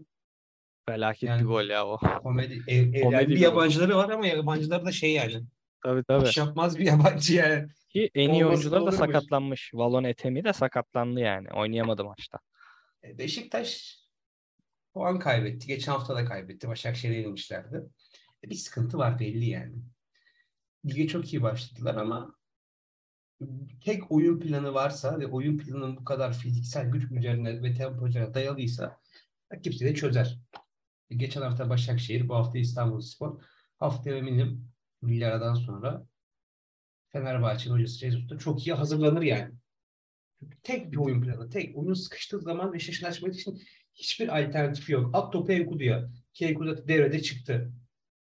[0.89, 1.99] Felaket Yani- bir gol ya o.
[2.23, 2.63] komedi.
[2.67, 5.43] E, e, Komedi yani bir yabancıları var ama yabancıları da şey yani.
[5.83, 6.29] Tabii tabii.
[6.29, 7.69] İş yapmaz bir yabancı yani.
[7.89, 9.71] Ki en iyi oyuncular da sakatlanmış.
[9.75, 11.49] Valon Etemi de sakatlandı yani.
[11.53, 12.39] Oynayamadı maçta.
[13.05, 13.99] E, Beşiktaş
[14.95, 15.67] puan kaybetti.
[15.67, 16.69] Geçen hafta da kaybetti.
[16.69, 17.83] Başakşehir'e yenilmişlerdi.
[18.45, 19.75] E, Bir sıkıntı var belli yani.
[20.87, 22.35] Lige çok iyi başladılar ama
[23.85, 28.35] tek oyun planı varsa ve oyun planının bu kadar fiziksel güç üzerine ve tempo üzerine
[28.35, 29.01] dayalıysa
[29.53, 30.39] rakip de çözer.
[31.11, 33.43] E, Geçen hafta Başakşehir, bu hafta İstanbulspor.
[33.79, 34.69] Haftaya eminim
[35.03, 36.07] milli aradan sonra
[37.13, 39.55] Fenerbahçe'nin hocası da çok iyi hazırlanır yani.
[40.63, 41.77] Tek bir oyun planı, tek.
[41.79, 43.63] Oyun sıkıştığı zaman Beşiktaş'ın açmak için
[43.95, 45.11] hiçbir alternatifi yok.
[45.13, 46.09] At topu Enkudu'ya.
[46.35, 47.73] Ki Enkudu devrede çıktı.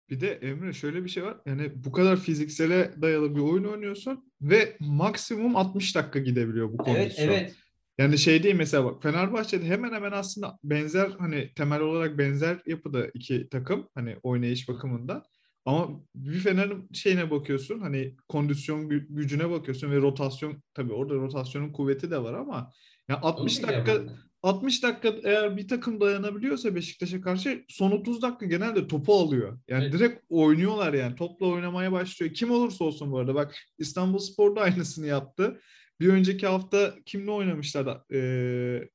[0.09, 1.37] Bir de Emre şöyle bir şey var.
[1.45, 7.27] Yani bu kadar fiziksele dayalı bir oyun oynuyorsun ve maksimum 60 dakika gidebiliyor bu kondisyon.
[7.27, 7.55] Evet, evet.
[7.97, 13.07] Yani şey değil mesela bak Fenerbahçe'de hemen hemen aslında benzer hani temel olarak benzer yapıda
[13.13, 15.23] iki takım hani oynayış bakımında.
[15.65, 21.71] Ama bir Fener'in şeyine bakıyorsun hani kondisyon gü- gücüne bakıyorsun ve rotasyon tabii orada rotasyonun
[21.71, 22.71] kuvveti de var ama
[23.09, 24.13] ya Onu 60 diyeceğim dakika.
[24.43, 29.59] 60 dakika eğer bir takım dayanabiliyorsa Beşiktaş'a karşı son 30 dakika genelde topu alıyor.
[29.67, 29.93] Yani Evet.
[29.93, 31.15] direkt oynuyorlar yani.
[31.15, 32.33] Topla oynamaya başlıyor.
[32.33, 33.35] Kim olursa olsun bu arada.
[33.35, 35.61] Bak İstanbulspor da aynısını yaptı.
[35.99, 38.05] Bir önceki hafta kimle oynamışlar da?
[38.13, 38.89] Ee,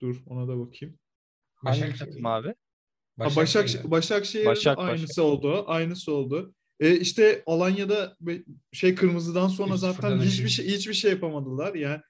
[0.00, 0.98] dur ona da bakayım.
[1.64, 1.98] Başakşehir.
[1.98, 2.48] takım abi?
[2.48, 2.54] Ha,
[3.24, 3.90] Başak, Başakşehir.
[3.90, 5.64] Başakşehir'de Başak, aynısı oldu.
[5.66, 6.54] Aynısı oldu.
[6.80, 8.16] E, işte Alanya'da
[8.72, 11.74] şey kırmızıdan sonra 3-0'dan zaten hiçbir şey hiçbir şey yapamadılar.
[11.74, 12.00] Yani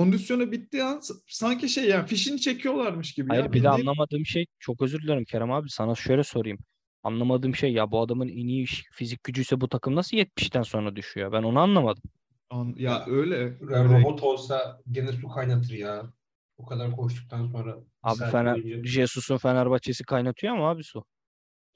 [0.00, 3.28] kondisyonu bittiği an sanki şey yani fişini çekiyorlarmış gibi.
[3.28, 3.48] Hayır ya.
[3.52, 6.58] bir de Bildiğin- anlamadığım şey çok özür dilerim Kerem abi sana şöyle sorayım.
[7.02, 11.32] Anlamadığım şey ya bu adamın en iyi fizik gücüyse bu takım nasıl 70'ten sonra düşüyor?
[11.32, 12.02] Ben onu anlamadım.
[12.50, 13.36] An- ya, Ya, öyle.
[13.36, 13.48] Ya
[13.84, 13.98] öyle.
[13.98, 16.12] robot olsa gene su kaynatır ya.
[16.58, 17.76] O kadar koştuktan sonra.
[18.02, 18.84] Abi Fener.
[18.84, 21.04] Jesus'un Fenerbahçe'si kaynatıyor ama abi su.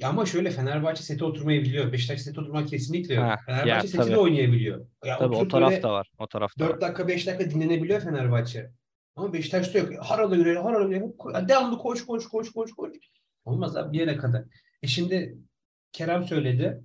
[0.01, 1.93] Ya ama şöyle Fenerbahçe sete oturmayı biliyor.
[1.93, 3.25] Beşiktaş sete oturmak kesinlikle yok.
[3.25, 4.11] Ha, Fenerbahçe ya, seti tabii.
[4.11, 4.87] de oynayabiliyor.
[5.05, 6.11] Ya Tabii o taraf da var.
[6.19, 6.71] O taraf da var.
[6.71, 8.71] 4 dakika 5 dakika dinlenebiliyor Fenerbahçe.
[9.17, 9.91] Ama Beşiktaş'ta yok.
[9.99, 11.49] Harala yürüyor, harala yürüyor.
[11.49, 12.93] Devamlı koş koş koş koş koş.
[13.45, 14.45] Olmaz abi bir yere kadar.
[14.83, 15.39] E şimdi
[15.93, 16.81] Kerem söyledi.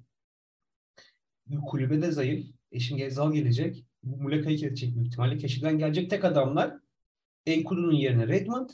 [1.67, 2.45] Kulübe de zayıf.
[2.71, 3.85] E şimdi Gezal gelecek.
[4.03, 5.37] Muleka'yı kesecek büyük ihtimalle.
[5.37, 6.73] Keşiften gelecek tek adamlar
[7.45, 8.69] Enkudu'nun yerine Redmond.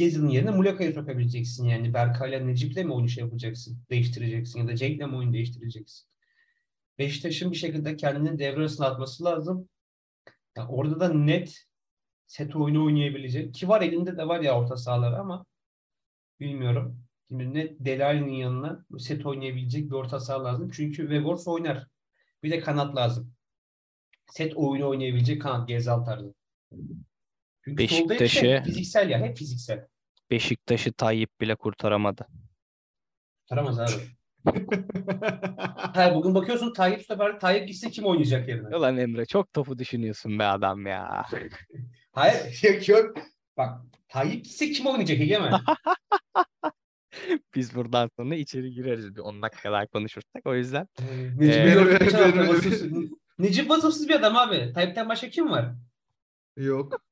[0.00, 1.64] Gezal'ın yerine Muleka'yı sokabileceksin.
[1.64, 3.78] Yani Berkay'la Necip'le mi oyunu şey yapacaksın?
[3.90, 6.08] Değiştireceksin ya da Cenk'le mi oyunu değiştireceksin?
[6.98, 9.68] Beşiktaş'ın bir şekilde kendini devre arasına atması lazım.
[10.56, 11.66] Ya orada da net
[12.26, 13.54] set oyunu oynayabilecek.
[13.54, 15.46] Ki var elinde de var ya orta sahaları ama
[16.40, 17.02] bilmiyorum.
[17.28, 20.70] Şimdi net Delali'nin yanına set oynayabilecek bir orta saha lazım.
[20.70, 21.86] Çünkü Weghorst oynar.
[22.42, 23.32] Bir de kanat lazım.
[24.30, 26.34] Set oyunu oynayabilecek kanat Gezal tarzı.
[27.64, 29.18] Çünkü şey, Beşiktaş'ı- fiziksel ya.
[29.18, 29.89] Hep fiziksel.
[30.30, 32.26] Beşiktaş'ı Tayyip bile kurtaramadı.
[33.48, 33.90] Tutamaz abi.
[35.76, 38.76] Hayır, bugün bakıyorsun Tayyip Sefer Tayyip gitse kim oynayacak yerine?
[38.76, 41.26] Ulan Emre çok topu düşünüyorsun be adam ya.
[42.12, 43.16] Hayır yok yok.
[43.56, 45.52] Bak Tayyip gitse kim oynayacak Egemen?
[47.54, 50.46] Biz buradan sonra içeri gireriz bir 10 dakika daha konuşursak.
[50.46, 50.88] O yüzden
[51.36, 53.08] Necip Ee.
[53.38, 54.72] Necip vasıfsız bir adam abi.
[54.74, 55.74] Tayyip'ten başka kim var?
[56.56, 57.02] Yok.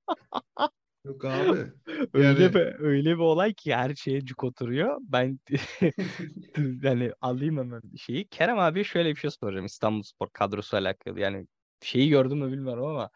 [1.05, 1.59] Yok abi.
[2.15, 4.97] öyle Yani- bir öyle bir olay ki her şeye cuk oturuyor.
[5.01, 5.39] Ben
[6.83, 8.29] yani alayım hemen şeyi.
[8.29, 11.21] Kerem abi şöyle bir şey soracağım İstanbulspor kadrosu alakalı.
[11.21, 11.47] Yani
[11.83, 13.11] şeyi gördüm mü bilmiyorum ama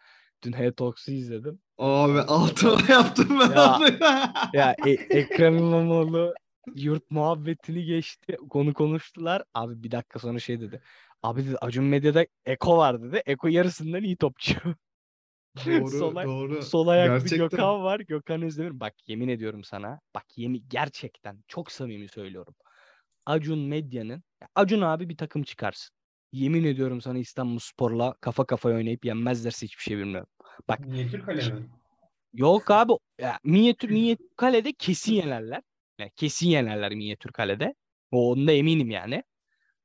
[0.44, 1.58] dün Hey Talks'u izledim.
[1.78, 3.76] Abi altıma yaptım ben Ya.
[3.76, 4.32] onu ya.
[4.54, 6.34] Ya e- Ekrem İmamoğlu
[6.74, 8.36] yurt muhabbetini geçti.
[8.50, 9.42] Konu konuştular.
[9.54, 10.82] Abi bir dakika sonra şey dedi.
[11.22, 13.22] Abi dedi Acun Medya'da Eko var dedi.
[13.26, 14.54] Eko yarısından iyi topçu.
[15.56, 16.62] Doğru Sol- doğru.
[16.62, 17.38] Sol ayaklı Gerçekten.
[17.48, 18.00] Gökhan var.
[18.00, 18.80] Gökhan Özdemir.
[18.80, 20.00] Bak yemin ediyorum sana.
[20.14, 22.54] Bak yemin gerçekten çok samimi söylüyorum.
[23.26, 25.96] Acun Medya'nın ya Acun abi bir takım çıkarsın.
[26.32, 30.28] Yemin ediyorum sana İstanbulspor'la kafa kafaya oynayıp yenmezlerse hiçbir şey bilmiyorum.
[30.68, 31.68] Bak Niye Türk kalemi?
[32.34, 35.62] Yok abi ya, minyatür minyatür kalede kesin yenerler.
[35.98, 37.74] Yani kesin yenerler minyatür kalede.
[38.10, 39.22] O onda eminim yani.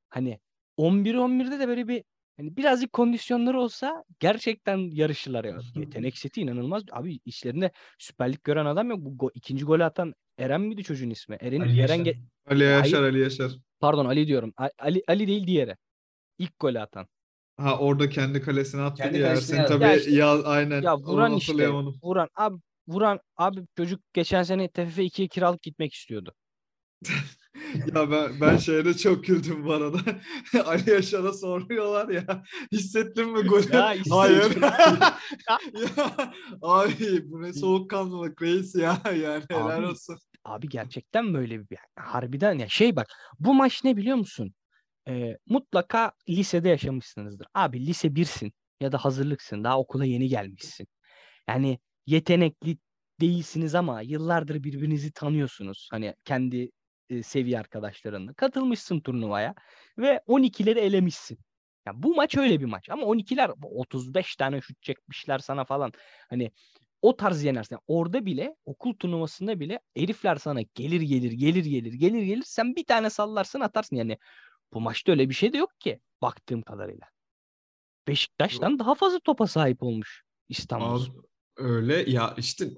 [0.10, 0.40] Hani
[0.78, 2.04] 11 11'de de böyle bir
[2.38, 5.58] hani birazcık kondisyonları olsa gerçekten yarışırlar ya.
[5.76, 6.84] Yetenek seti inanılmaz.
[6.92, 9.00] Abi işlerinde Süper Lig gören adam yok.
[9.02, 11.38] Bu go- ikinci golü atan Eren miydi çocuğun ismi?
[11.42, 12.06] Eren, Ali Eren Yaşar.
[12.14, 13.04] ge- Ali Yaşar.
[13.04, 13.52] Ali Yaşar.
[13.80, 14.54] pardon Ali diyorum.
[14.80, 15.76] Ali Ali değil diğeri.
[16.38, 17.08] İlk golü atan.
[17.58, 19.74] Ha orada kendi kalesine attı Kendi Ersin yazdı.
[19.74, 21.52] tabii Ya işte- ya aynen Ya onu vuran işte.
[21.52, 22.00] hatırlayamadım.
[22.04, 26.34] Vuran abi vuran abi çocuk geçen sene TFF 2'ye kiralık gitmek istiyordu.
[27.96, 29.98] Ya ben ben şeyde çok güldüm bu arada.
[30.66, 32.44] Ali Yaşar'a soruyorlar ya.
[32.72, 33.76] Hissettin mi golü?
[33.76, 33.96] Ya.
[34.10, 34.62] Hayır.
[35.50, 35.60] ya,
[36.62, 39.02] abi bu ne soğukkanlılık reis ya.
[39.06, 40.18] Yani helal Abi, olsun.
[40.44, 43.08] Abi gerçekten böyle bir harbiden ya şey bak
[43.40, 44.54] bu maç ne biliyor musun?
[45.08, 47.48] Ee, mutlaka lisede yaşamışsınızdır.
[47.54, 50.88] Abi lise birsin ya da hazırlıksın daha okula yeni gelmişsin.
[51.50, 52.78] Yani yetenekli
[53.22, 55.88] değilsiniz ama yıllardır birbirinizi tanıyorsunuz.
[55.92, 56.72] Hani kendi
[57.10, 59.56] e, seviye arkadaşlarınla katılmışsın turnuvaya
[59.98, 61.40] ve 12'leri elemişsin.
[61.86, 65.92] Ya bu maç öyle bir maç ama 12'ler 35 tane şut çekmişler sana falan.
[66.30, 66.52] Hani
[67.02, 72.24] o tarz yenersen orada bile okul turnuvasında bile herifler sana gelir gelir gelir gelir gelir
[72.24, 74.18] gelir sen bir tane sallarsın atarsın yani
[74.74, 77.08] bu maçta öyle bir şey de yok ki baktığım kadarıyla.
[78.08, 81.04] Beşiktaş'tan daha fazla topa sahip olmuş İstanbul.
[81.04, 81.12] Abi,
[81.56, 82.70] öyle ya işte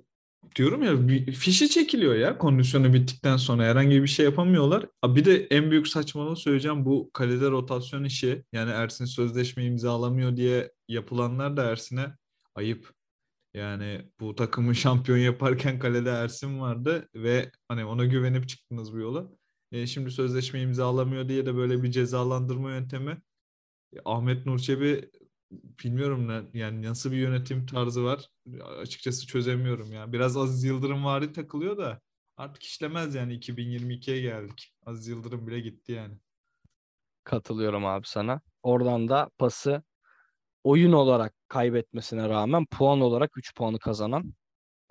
[0.55, 4.85] diyorum ya fişi çekiliyor ya kondisyonu bittikten sonra herhangi bir şey yapamıyorlar.
[5.05, 8.43] Bir de en büyük saçmalığı söyleyeceğim bu kalede rotasyon işi.
[8.53, 12.15] Yani Ersin sözleşme imzalamıyor diye yapılanlar da Ersin'e
[12.55, 12.93] ayıp.
[13.53, 19.29] Yani bu takımı şampiyon yaparken kalede Ersin vardı ve hani ona güvenip çıktınız bu yola.
[19.71, 23.21] E, şimdi sözleşme imzalamıyor diye de böyle bir cezalandırma yöntemi.
[23.93, 25.09] E, Ahmet Nur Çebi
[25.51, 28.29] bilmiyorum ne yani nasıl bir yönetim tarzı var
[28.81, 30.13] açıkçası çözemiyorum ya.
[30.13, 32.01] Biraz Aziz Yıldırım vari takılıyor da
[32.38, 34.73] artık işlemez yani 2022'ye geldik.
[34.85, 36.17] Aziz Yıldırım bile gitti yani.
[37.23, 38.41] Katılıyorum abi sana.
[38.63, 39.83] Oradan da pası
[40.63, 44.33] oyun olarak kaybetmesine rağmen puan olarak 3 puanı kazanan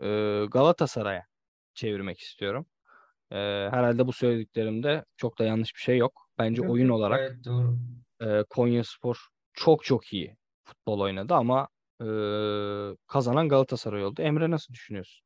[0.03, 0.07] e,
[0.51, 1.27] Galatasaray'a
[1.75, 2.67] çevirmek istiyorum.
[3.31, 3.37] E,
[3.71, 6.29] herhalde bu söylediklerimde çok da yanlış bir şey yok.
[6.39, 7.79] Bence oyun olarak gayet doğru.
[8.21, 10.38] e, Konyaspor çok çok iyi
[10.69, 11.69] futbol oynadı ama
[12.01, 12.07] e,
[13.07, 14.23] kazanan Galatasaray oldu.
[14.23, 15.25] Emre nasıl düşünüyorsun?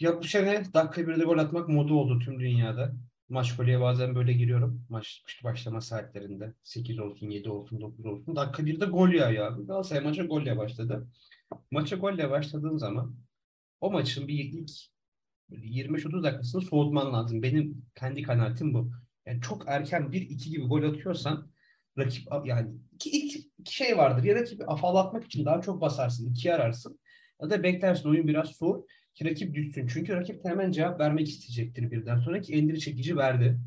[0.00, 2.92] Ya bu sene dakika birde gol atmak moda oldu tüm dünyada.
[3.28, 4.86] Maç golüye bazen böyle giriyorum.
[4.88, 6.54] Maç başlama saatlerinde.
[6.62, 8.36] 8 olsun, 7 olsun, 9 olsun.
[8.36, 9.66] Dakika birde gol yağıyor abi.
[9.66, 11.08] Galatasaray maça golle başladı.
[11.70, 13.16] Maça golle başladığın zaman
[13.80, 14.70] o maçın bir ilk
[15.50, 17.42] böyle 25-30 dakikasını soğutman lazım.
[17.42, 18.90] Benim kendi kanaatim bu.
[19.26, 21.45] Yani çok erken 1-2 gibi gol atıyorsan
[21.98, 24.24] rakip yani iki, iki, iki şey vardır.
[24.24, 26.98] Ya rakibi afallatmak için daha çok basarsın, ikiye ararsın.
[27.42, 29.86] Ya da beklersin oyun biraz soğur ki rakip düşsün.
[29.86, 33.58] Çünkü rakip hemen cevap vermek isteyecektir birden sonra ki endiri çekici verdi.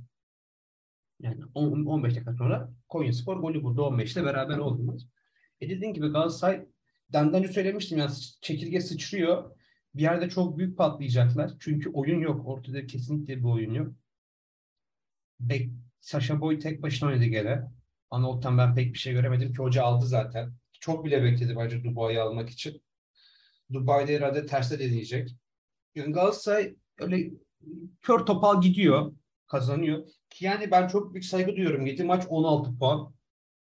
[1.20, 5.02] Yani 10, 15 dakika sonra Konyaspor golü buldu 15'te beraber oldular.
[5.62, 6.66] E dediğin gibi Galatasaray
[7.14, 8.12] daha önce söylemiştim yani
[8.42, 9.52] çekirge sıçrıyor.
[9.96, 11.52] Bir yerde çok büyük patlayacaklar.
[11.60, 12.48] Çünkü oyun yok.
[12.48, 13.94] Ortada kesinlikle bir oyun yok.
[15.40, 17.79] Bek, Sasha Boy tek başına oynadı gene.
[18.12, 20.54] Anolt'tan ben pek bir şey göremedim ki hoca aldı zaten.
[20.80, 22.82] Çok bile bekledi bence Dubai'yi almak için.
[23.74, 25.30] Dubai'de herhalde terste deneyecek.
[25.96, 27.32] Yani Galatasaray öyle
[28.02, 29.14] kör topal gidiyor.
[29.48, 30.08] Kazanıyor.
[30.30, 31.86] Ki yani ben çok büyük saygı duyuyorum.
[31.86, 33.14] 7 maç 16 puan.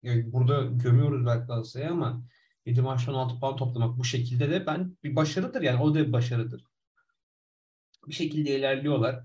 [0.03, 2.25] Yani burada gömüyoruz belki Galatasaray'ı ama
[2.67, 6.13] 7 maçta 16 puan toplamak bu şekilde de ben bir başarıdır yani o da bir
[6.13, 6.65] başarıdır.
[8.09, 9.25] Bir şekilde ilerliyorlar.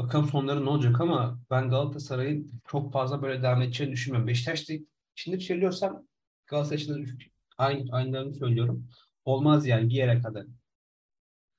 [0.00, 4.28] Bakalım sonları ne olacak ama ben Galatasaray'ın çok fazla böyle devam edeceğini düşünmüyorum.
[4.28, 4.74] Beşiktaş'ta
[5.14, 6.06] şimdi söylüyorsam
[6.46, 7.08] Galatasaray için de
[7.58, 8.88] aynı, aynılarını söylüyorum.
[9.24, 10.46] Olmaz yani bir yere kadar.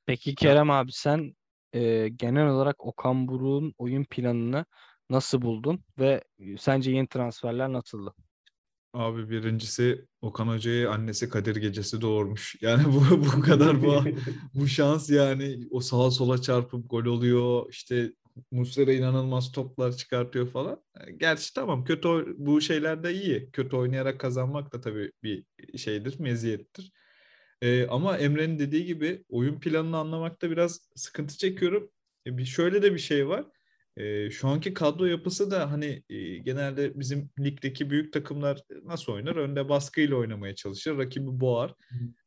[0.05, 1.35] Peki Kerem abi sen
[1.73, 4.65] e, genel olarak Okan Buruk'un oyun planını
[5.09, 6.23] nasıl buldun ve
[6.57, 8.13] sence yeni transferler nasıldı?
[8.93, 12.55] Abi birincisi Okan Hoca'yı annesi Kadir Gecesi doğurmuş.
[12.61, 14.03] Yani bu bu kadar bu
[14.53, 17.69] bu şans yani o sağa sola çarpıp gol oluyor.
[17.69, 18.11] İşte
[18.51, 20.83] Muslera inanılmaz toplar çıkartıyor falan.
[21.17, 23.51] Gerçi tamam kötü bu şeyler de iyi.
[23.51, 25.45] Kötü oynayarak kazanmak da tabii bir
[25.77, 26.91] şeydir, meziyettir.
[27.61, 31.91] Ee, ama Emre'nin dediği gibi oyun planını anlamakta biraz sıkıntı çekiyorum.
[32.27, 33.45] E, bir şöyle de bir şey var.
[33.97, 39.35] E, şu anki kadro yapısı da hani e, genelde bizim ligdeki büyük takımlar nasıl oynar?
[39.35, 41.73] Önde baskıyla oynamaya çalışır, rakibi boğar.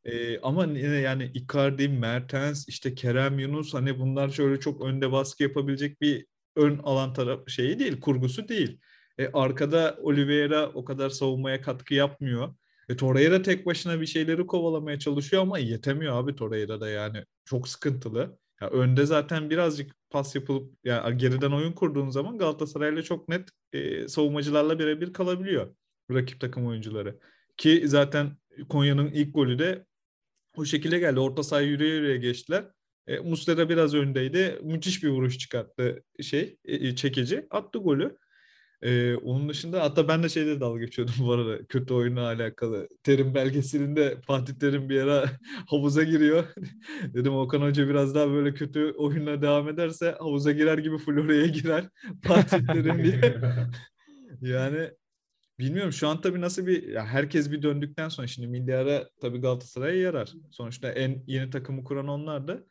[0.03, 5.43] E, ama yine yani Icardi, Mertens, işte Kerem Yunus hani bunlar şöyle çok önde baskı
[5.43, 6.25] yapabilecek bir
[6.55, 8.79] ön alan taraf şeyi değil, kurgusu değil.
[9.17, 12.55] E, arkada Oliveira o kadar savunmaya katkı yapmıyor.
[12.89, 17.23] E, Torreira tek başına bir şeyleri kovalamaya çalışıyor ama yetemiyor abi Torreira da yani.
[17.45, 18.37] Çok sıkıntılı.
[18.61, 24.07] Ya önde zaten birazcık pas yapılıp yani geriden oyun kurduğun zaman Galatasaray'la çok net e,
[24.07, 25.75] savunmacılarla birebir kalabiliyor
[26.11, 27.19] rakip takım oyuncuları.
[27.57, 28.37] Ki zaten
[28.69, 29.85] Konya'nın ilk golü de
[30.57, 31.19] o şekilde geldi.
[31.19, 32.65] Orta sahaya yürüye yürüye geçtiler.
[33.07, 34.59] E, Muslera biraz öndeydi.
[34.63, 37.47] Müthiş bir vuruş çıkarttı şey e, çekici.
[37.49, 38.17] Attı golü.
[38.81, 42.87] Ee, onun dışında hatta ben de şeyde dalga geçiyordum bu arada kötü oyunla alakalı.
[43.03, 45.31] Terim belgeselinde Fatih Terim bir ara
[45.67, 46.45] havuza giriyor.
[47.13, 51.89] Dedim Okan Hoca biraz daha böyle kötü oyunla devam ederse havuza girer gibi Florya'ya girer.
[52.23, 53.37] Fatih Terim diye.
[54.41, 54.91] yani
[55.59, 59.41] bilmiyorum şu an tabii nasıl bir ya herkes bir döndükten sonra şimdi milli ara tabii
[59.41, 60.33] Galatasaray'a yarar.
[60.51, 62.63] Sonuçta en yeni takımı kuran onlar da.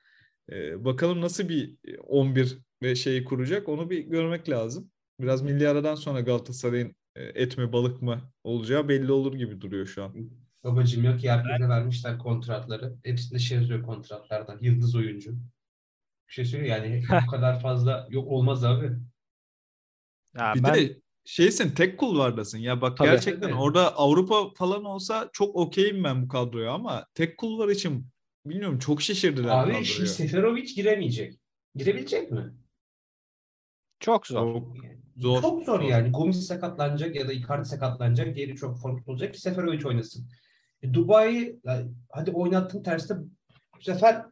[0.52, 5.94] Ee, bakalım nasıl bir 11 ve şeyi kuracak onu bir görmek lazım biraz milli aradan
[5.94, 10.30] sonra Galatasaray'ın e, et mi balık mı olacağı belli olur gibi duruyor şu an.
[10.64, 12.96] Babacım yok ki herkese vermişler kontratları.
[13.04, 14.58] Hepsinde şey yazıyor kontratlardan.
[14.60, 15.32] Yıldız oyuncu.
[16.28, 18.90] Bir şey söylüyor yani bu kadar fazla yok olmaz abi.
[20.38, 23.08] Ya bir ben de şeysin tek kulvardasın ya bak Tabii.
[23.08, 23.54] gerçekten Tabii.
[23.60, 28.06] orada Avrupa falan olsa çok okeyim ben bu kadroya ama tek kulvar için
[28.46, 29.84] bilmiyorum çok şişirdiler Abi kadroyu.
[29.84, 31.38] şimdi Seferovic giremeyecek.
[31.74, 32.54] Girebilecek mi?
[34.00, 34.54] çok zor.
[34.54, 35.42] Çok Yani zor.
[35.42, 36.10] Çok zor yani.
[36.10, 38.36] Gomis sakatlanacak ya da Icardi sakatlanacak.
[38.36, 40.28] Diğeri çok formda olacak ki Seferovic oynasın.
[40.82, 41.58] E, yani
[42.12, 43.14] hadi oynattın terste
[43.76, 44.24] bu sefer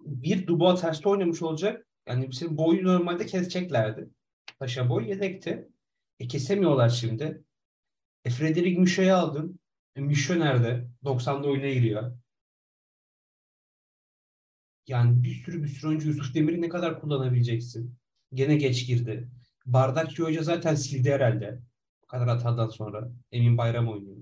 [0.00, 1.86] bir Dubai terste oynamış olacak.
[2.08, 4.10] Yani senin boyu normalde keseceklerdi.
[4.58, 5.68] Paşa boy yedekti.
[6.18, 7.44] E kesemiyorlar şimdi.
[8.24, 9.60] E Frederic Müşe'yi aldın.
[9.96, 10.88] E, Müşe nerede?
[11.04, 12.12] 90'da oyuna giriyor.
[14.86, 17.94] Yani bir sürü bir sürü oyuncu Yusuf Demir'i ne kadar kullanabileceksin?
[18.34, 19.28] Gene geç girdi.
[19.72, 21.60] Bardakçı Hoca zaten sildi herhalde.
[22.02, 23.08] Bu kadar hatadan sonra.
[23.32, 24.16] Emin Bayram oynuyor.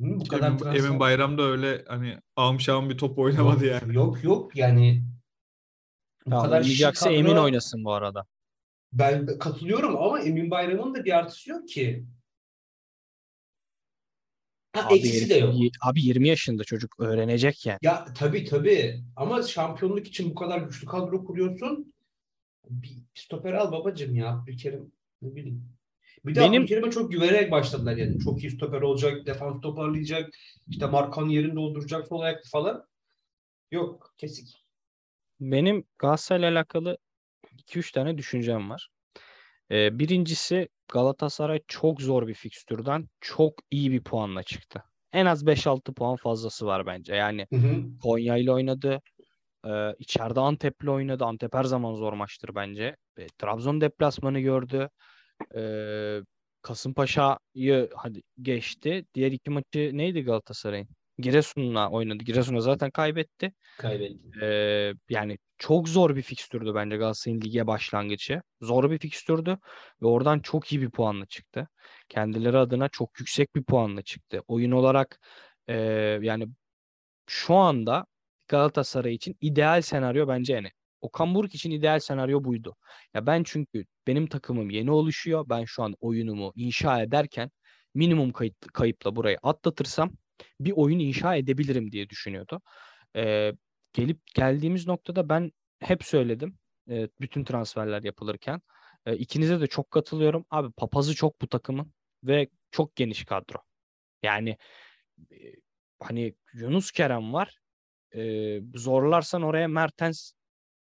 [0.00, 3.66] Hı, bu kadar Emin, transfer- Emin Bayram da öyle hani ağım şahım bir top oynamadı
[3.66, 3.94] yok, yani.
[3.94, 5.02] Yok yok yani
[6.26, 8.26] bu Ya kadar şık oynayacaksa kadro- emin oynasın bu arada.
[8.92, 12.06] Ben katılıyorum ama Emin Bayram'ın da bir artısı yok ki.
[14.76, 15.54] Ha, Abi, eksisi de yok.
[15.82, 17.78] abi 20 yaşında çocuk öğrenecek yani.
[17.82, 21.91] Ya tabii tabii ama şampiyonluk için bu kadar güçlü kadro kuruyorsun.
[22.70, 24.44] Bir stoper al babacım ya.
[24.46, 24.80] Bir kere
[25.22, 25.68] ne bileyim.
[26.24, 26.62] Bir de Benim-.
[26.62, 28.18] Abdülkerim'e çok güvenerek başladılar yani.
[28.18, 30.34] Çok iyi stoper olacak, defans toparlayacak,
[30.70, 32.84] işte Markan'ın yerini dolduracak ayaklı falan.
[33.70, 34.66] Yok, kesik.
[35.40, 36.98] Benim Galatasaray'la alakalı
[37.58, 38.88] 2-3 tane düşüncem var.
[39.70, 44.82] Ee, birincisi Galatasaray çok zor bir fikstürden çok iyi bir puanla çıktı.
[45.12, 47.14] En az 5-6 puan fazlası var bence.
[47.14, 47.82] Yani Hı hı.
[48.02, 49.00] Konya ile oynadı.
[49.66, 51.24] Ee, içeride Antep'le oynadı.
[51.24, 52.96] Antep her zaman zor maçtır bence.
[53.18, 54.88] E, Trabzon deplasmanı gördü.
[55.56, 56.20] Ee,
[56.62, 59.04] Kasımpaşa'yı hadi geçti.
[59.14, 60.88] Diğer iki maçı neydi Galatasaray'ın?
[61.18, 62.24] Giresun'la oynadı.
[62.24, 63.52] Giresun'a zaten kaybetti.
[63.78, 64.38] Kaybetti.
[64.42, 68.42] Ee, yani çok zor bir fikstürdü bence Galatasaray'ın lige başlangıcı.
[68.60, 69.58] Zor bir fikstürdü
[70.02, 71.68] ve oradan çok iyi bir puanla çıktı.
[72.08, 74.42] Kendileri adına çok yüksek bir puanla çıktı.
[74.48, 75.20] Oyun olarak
[75.68, 75.74] e,
[76.22, 76.46] yani
[77.26, 78.06] şu anda
[78.52, 80.70] Galatasaray için ideal senaryo bence yani.
[81.00, 82.76] Okan Buruk için ideal senaryo buydu.
[83.14, 85.46] Ya ben çünkü benim takımım yeni oluşuyor.
[85.48, 87.50] Ben şu an oyunumu inşa ederken
[87.94, 90.10] minimum kayıp, kayıpla burayı atlatırsam
[90.60, 92.60] bir oyun inşa edebilirim diye düşünüyordu.
[93.16, 93.52] Ee,
[93.92, 96.58] gelip geldiğimiz noktada ben hep söyledim
[96.90, 98.60] e, bütün transferler yapılırken.
[99.06, 100.44] E, ikinize de çok katılıyorum.
[100.50, 101.92] Abi papazı çok bu takımın
[102.24, 103.58] ve çok geniş kadro.
[104.22, 104.56] Yani
[105.32, 105.36] e,
[106.00, 107.61] hani Yunus Kerem var.
[108.16, 110.32] E, zorlarsan oraya Mertens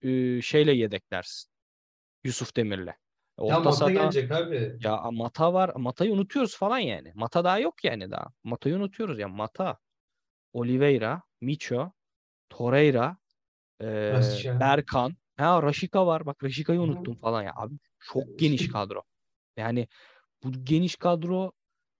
[0.02, 1.52] e, şeyle yedeklersin.
[2.24, 2.88] Yusuf Demir'le.
[2.88, 2.96] Ya
[3.38, 4.80] Orta Mata sahada gelecek abi.
[4.84, 5.72] ya Mata var.
[5.76, 7.12] Mata'yı unutuyoruz falan yani.
[7.16, 8.28] Mata daha yok yani daha.
[8.44, 9.28] Mata'yı unutuyoruz ya.
[9.28, 9.78] Mata,
[10.54, 11.94] Oliveira, Micho,
[12.50, 13.18] Torreira,
[13.82, 13.86] e.
[14.60, 15.18] Berkan.
[15.38, 16.26] Ha Rashica var.
[16.26, 16.84] Bak Rashica'yı Hı.
[16.84, 17.54] unuttum falan ya.
[17.56, 19.04] Abi çok geniş kadro.
[19.58, 19.88] Yani
[20.44, 21.52] bu geniş kadro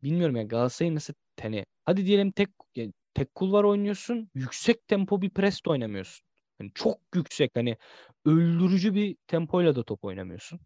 [0.04, 4.30] bilmiyorum ya Galatasaray'ın nasıl hani hadi diyelim tek yani tek kulvar oynuyorsun.
[4.36, 6.25] Yüksek tempo bir pres de oynamıyorsun.
[6.58, 7.78] Hani çok yüksek hani
[8.25, 10.60] öldürücü bir tempoyla da top oynamıyorsun.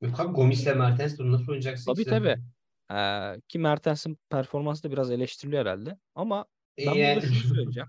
[0.00, 2.36] Yok abi Gomis'le Mertens bunu nasıl oynayacaksın Tabii tabii.
[2.92, 5.98] Ee, ki Mertens'in performansı da biraz eleştiriliyor herhalde.
[6.14, 6.44] Ama
[6.78, 7.88] ben Ee, burada şunu söyleyeceğim.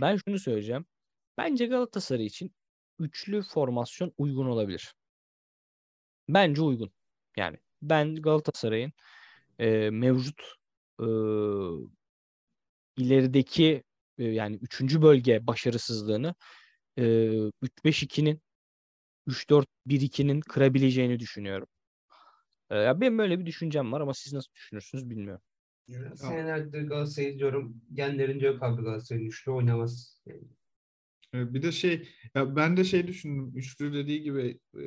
[0.00, 0.86] Ben şunu söyleyeceğim.
[1.38, 2.54] Bence Galatasaray için
[2.98, 4.94] üçlü formasyon uygun olabilir.
[6.28, 6.92] Bence uygun.
[7.36, 8.92] Yani ben Galatasaray'ın
[9.58, 10.42] e, mevcut
[11.00, 11.04] e,
[12.96, 13.82] ilerideki
[14.18, 16.34] e, yani üçüncü bölge başarısızlığını
[16.98, 17.02] e,
[17.62, 18.42] 3-5-2'nin
[19.26, 21.68] 3-4-1-2'nin kırabileceğini düşünüyorum.
[22.70, 25.42] E, ya benim böyle bir düşüncem var ama siz nasıl düşünürsünüz bilmiyorum.
[26.16, 27.82] Senelerdir Galatasaray izliyorum.
[27.92, 29.26] Genlerinde yok abi Galatasaray'ın.
[29.26, 30.22] Üçlü oynamaz.
[31.34, 33.52] Yani Bir de şey ya ben de şey düşündüm.
[33.56, 34.82] Üçlü dediği gibi e,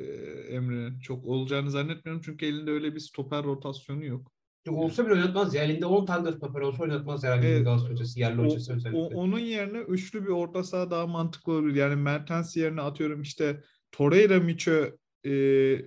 [0.54, 2.22] Emre'nin çok olacağını zannetmiyorum.
[2.24, 4.32] Çünkü elinde öyle bir stoper rotasyonu yok.
[4.66, 5.62] Yok olsa bile oynatmaz ya.
[5.62, 7.64] Elinde 10 tane de stoper olsa oynatmaz bir Evet.
[7.64, 8.98] Galatasaray hocası, yerli O- hocası o- özellikle.
[9.16, 11.74] onun yerine üçlü bir orta saha daha mantıklı olabilir.
[11.74, 13.60] Yani Mertens yerine atıyorum işte
[13.92, 14.86] Torreira, Micho,
[15.26, 15.30] e,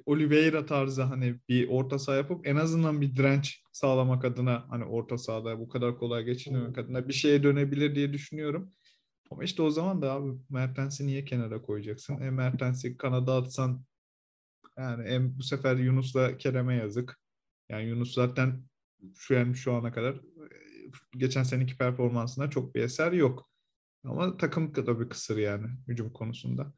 [0.05, 5.17] Oliveira tarzı hani bir orta saha yapıp en azından bir direnç sağlamak adına hani orta
[5.17, 8.71] sahada bu kadar kolay geçirmemek adına bir şeye dönebilir diye düşünüyorum.
[9.31, 12.21] Ama işte o zaman da abi Mertens'i niye kenara koyacaksın?
[12.21, 13.85] E Mertens'i kanada atsan
[14.77, 17.19] yani em, bu sefer Yunus'la Kerem'e yazık.
[17.69, 18.63] Yani Yunus zaten
[19.15, 20.19] şu yani şu ana kadar e,
[21.17, 23.49] geçen seneki performansına çok bir eser yok.
[24.03, 26.73] Ama takım da bir kısır yani hücum konusunda.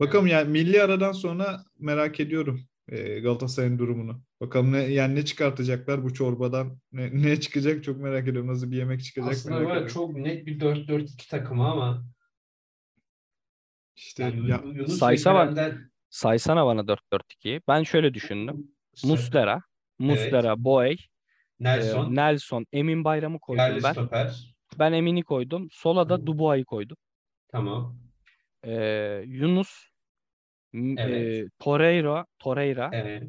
[0.00, 4.22] Bakalım yani milli aradan sonra merak ediyorum e, Galatasaray'ın durumunu.
[4.40, 8.50] Bakalım ne yani ne çıkartacaklar bu çorbadan ne, ne çıkacak çok merak ediyorum.
[8.50, 9.88] Nasıl bir yemek çıkacak Aslında merak ediyorum.
[9.88, 12.04] çok net bir 4-4-2 takımı ama
[13.96, 17.60] İşte yani ya, Yunus saysa Kerem'den Saysana bana 4-4-2'yi.
[17.68, 18.68] Ben şöyle düşündüm.
[19.04, 19.62] Muslera,
[19.98, 20.96] Muslera, Boey,
[21.60, 23.92] e, Nelson, Nelson, Emin Bayram'ı koydum yerli ben.
[23.92, 24.54] stoper.
[24.78, 25.68] Ben Emin'i koydum.
[25.70, 26.26] Sola da.
[26.26, 26.96] Dubois'ı koydum.
[27.48, 27.96] Tamam.
[28.64, 29.88] Ee, Yunus,
[30.72, 31.46] m- Evet.
[31.46, 32.90] e, Torreira, Torreira.
[32.94, 33.22] Evet.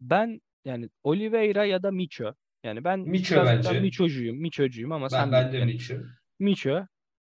[0.00, 2.34] Ben yani Oliveira ya da Micho.
[2.64, 3.80] Yani ben Micho bence.
[3.80, 4.36] Micho'cuyum.
[4.36, 5.94] Micho'cuyum ama Ben, sen ben de yani Micho.
[6.38, 6.86] Micho.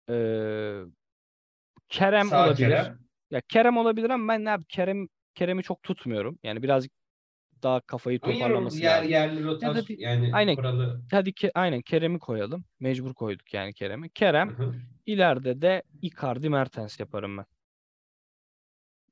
[0.09, 0.81] Ee,
[1.89, 2.69] Kerem Sağ olabilir.
[2.69, 2.99] Kerem.
[3.31, 6.39] Ya Kerem olabilir ama ben ne yap Kerem Kerem'i çok tutmuyorum.
[6.43, 6.91] Yani birazcık
[7.63, 9.11] daha kafayı Ama yer, toparlaması yer, lazım.
[9.11, 10.55] yerli rotasyon bir- yani aynen.
[10.55, 11.01] kuralı.
[11.11, 12.63] Hadi ki aynen Kerem'i koyalım.
[12.79, 14.09] Mecbur koyduk yani Kerem'i.
[14.09, 14.73] Kerem Hı hı.
[15.05, 17.45] ileride de Icardi Mertens yaparım ben.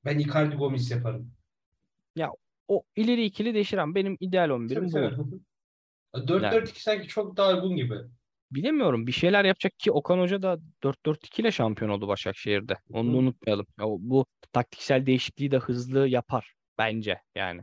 [0.06, 1.32] Ben Icardi Gomis yaparım.
[2.68, 5.32] O ileri ikili değişir ama benim ideal 11'im Tabii, bu tabii.
[6.16, 6.28] olur.
[6.28, 7.96] 4-4-2 sanki çok daha uygun gibi.
[8.52, 12.78] Bilemiyorum bir şeyler yapacak ki Okan Hoca da 4-4-2 ile şampiyon oldu Başakşehir'de.
[12.94, 13.22] Onu da Hı.
[13.22, 13.66] unutmayalım.
[13.82, 17.62] O, bu taktiksel değişikliği de hızlı yapar bence yani.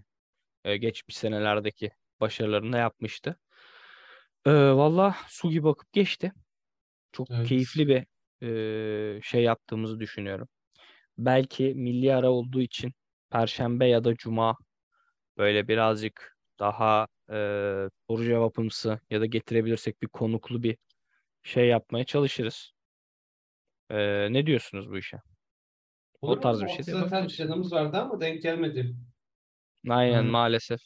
[0.64, 3.40] Ee, geçmiş senelerdeki başarılarını da yapmıştı.
[4.46, 6.32] Ee, Valla su gibi akıp geçti.
[7.12, 7.44] Çok Evet.
[7.44, 8.06] keyifli bir
[9.18, 10.48] e, şey yaptığımızı düşünüyorum.
[11.18, 12.92] Belki milli ara olduğu için
[13.30, 14.56] Perşembe ya da Cuma
[15.38, 17.36] böyle birazcık daha e,
[18.10, 20.78] soru cevapımsı ya da getirebilirsek bir konuklu bir
[21.44, 22.72] şey yapmaya çalışırız.
[23.90, 23.96] E,
[24.32, 25.20] ne diyorsunuz bu işe?
[26.24, 26.50] O Olur mu?
[26.52, 28.96] tarz bir şey Zaten planımız vardı ama denk gelmedi.
[29.88, 30.24] Aynen Aynen.
[30.24, 30.80] maalesef.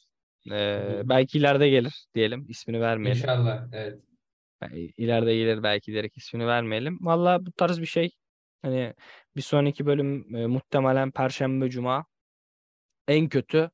[0.50, 1.08] E, Hı.
[1.08, 2.46] belki ileride gelir diyelim.
[2.48, 3.20] ismini vermeyelim.
[3.22, 3.68] İnşallah.
[3.72, 4.02] Evet.
[4.62, 6.98] Yani ileride gelir belki direkt ismini vermeyelim.
[7.00, 8.10] Valla bu tarz bir şey
[8.62, 8.94] hani
[9.36, 12.06] bir sonraki bölüm e, muhtemelen Perşembe Cuma
[13.08, 13.70] en kötü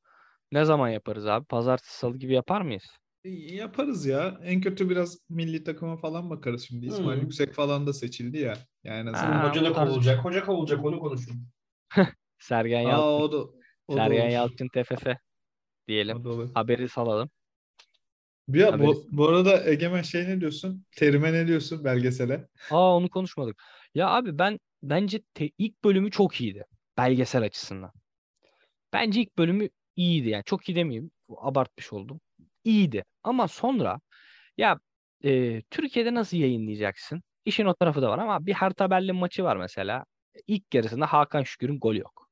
[0.51, 1.45] ne zaman yaparız abi?
[1.45, 2.83] Pazartesi Salı gibi yapar mıyız?
[3.23, 4.39] E, Yaparız ya.
[4.43, 6.85] En kötü biraz milli takıma falan bakarız şimdi.
[6.85, 7.21] İsmail Hı.
[7.21, 8.53] Yüksek falan da seçildi ya.
[8.83, 9.49] Yani en Ha, azından.
[9.49, 10.25] Hoca da kovulacak.
[10.25, 11.47] Hoca kovulacak onu konuşun.
[12.39, 14.29] Sergen Aa, Yalçın, o da, o Sergen.
[14.29, 15.17] Yalçın TFF
[15.87, 16.25] diyelim.
[16.25, 16.47] O.
[16.53, 17.29] Haberi salalım.
[18.47, 20.85] Bir ya, Haberi- bu, bu arada Egemen şey ne diyorsun?
[20.91, 22.47] Terime ne diyorsun belgesele?
[22.71, 23.63] Aa onu konuşmadık.
[23.95, 26.65] Ya abi ben bence te- ilk bölümü çok iyiydi.
[26.97, 27.91] Belgesel açısından.
[28.93, 30.43] Bence ilk bölümü iyiydi yani.
[30.43, 31.11] Çok iyi demeyeyim.
[31.37, 32.21] Abartmış oldum.
[32.63, 33.03] İyiydi.
[33.23, 33.99] Ama sonra
[34.57, 34.79] ya
[35.23, 37.23] e, Türkiye'de nasıl yayınlayacaksın?
[37.45, 40.05] İşin o tarafı da var ama bir Hertha Berlin maçı var mesela.
[40.47, 42.24] İlk yarısında Hakan Şükür'ün golü yok.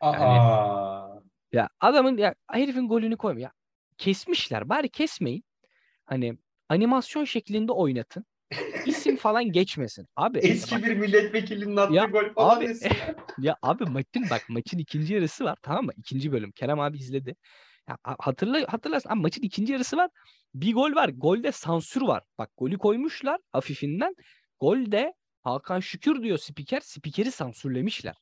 [0.00, 1.08] Aa.
[1.52, 3.44] Ya adamın ya herifin golünü koymuyor.
[3.48, 3.52] Ya
[3.98, 4.68] kesmişler.
[4.68, 5.44] Bari kesmeyin.
[6.06, 6.38] Hani
[6.68, 8.24] animasyon şeklinde oynatın.
[8.86, 10.06] isim falan geçmesin.
[10.16, 12.90] Abi Eski bak- bir milletvekilinin attığı Ya, gol falan abi- desin
[13.38, 13.56] ya.
[13.62, 15.92] Abi maçın bak maçın ikinci yarısı var tamam mı?
[15.96, 16.52] İkinci bölüm.
[16.52, 17.36] Kerem abi izledi.
[17.88, 20.10] Ya hatırla hatırlarsın abi maçın ikinci yarısı var.
[20.54, 21.08] Bir gol var.
[21.08, 22.22] Golde sansür var.
[22.38, 24.14] Bak golü koymuşlar hafifinden.
[24.60, 26.80] Golde Hakan Şükür diyor spiker.
[26.80, 28.14] Spikeri sansürlemişler.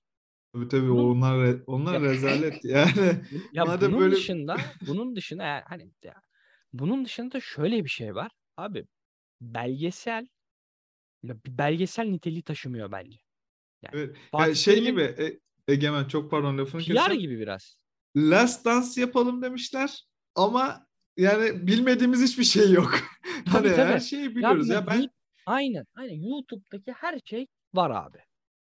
[0.56, 3.20] Tabii tabii Bunun- onlar onlar rezalet yani.
[3.52, 6.14] Ya Madem bunun böyle- dışında bunun dışında hani ya,
[6.72, 8.30] bunun dışında şöyle bir şey var.
[8.56, 8.86] Abi
[9.40, 10.26] belgesel
[11.22, 13.18] ya bir belgesel niteliği taşımıyor bence.
[13.92, 14.16] Evet.
[14.30, 17.20] Fatih Yani şey gibi e, Egemen çok pardon lafını PR keseceğim.
[17.20, 17.78] gibi biraz.
[18.16, 20.04] Last Dance yapalım demişler
[20.34, 20.86] ama
[21.16, 22.94] yani bilmediğimiz hiçbir şey yok.
[23.48, 23.92] hani tabii.
[23.92, 24.68] her şeyi biliyoruz.
[24.68, 25.10] Ya Ya, ben
[25.46, 28.18] aynen aynen YouTube'daki her şey var abi.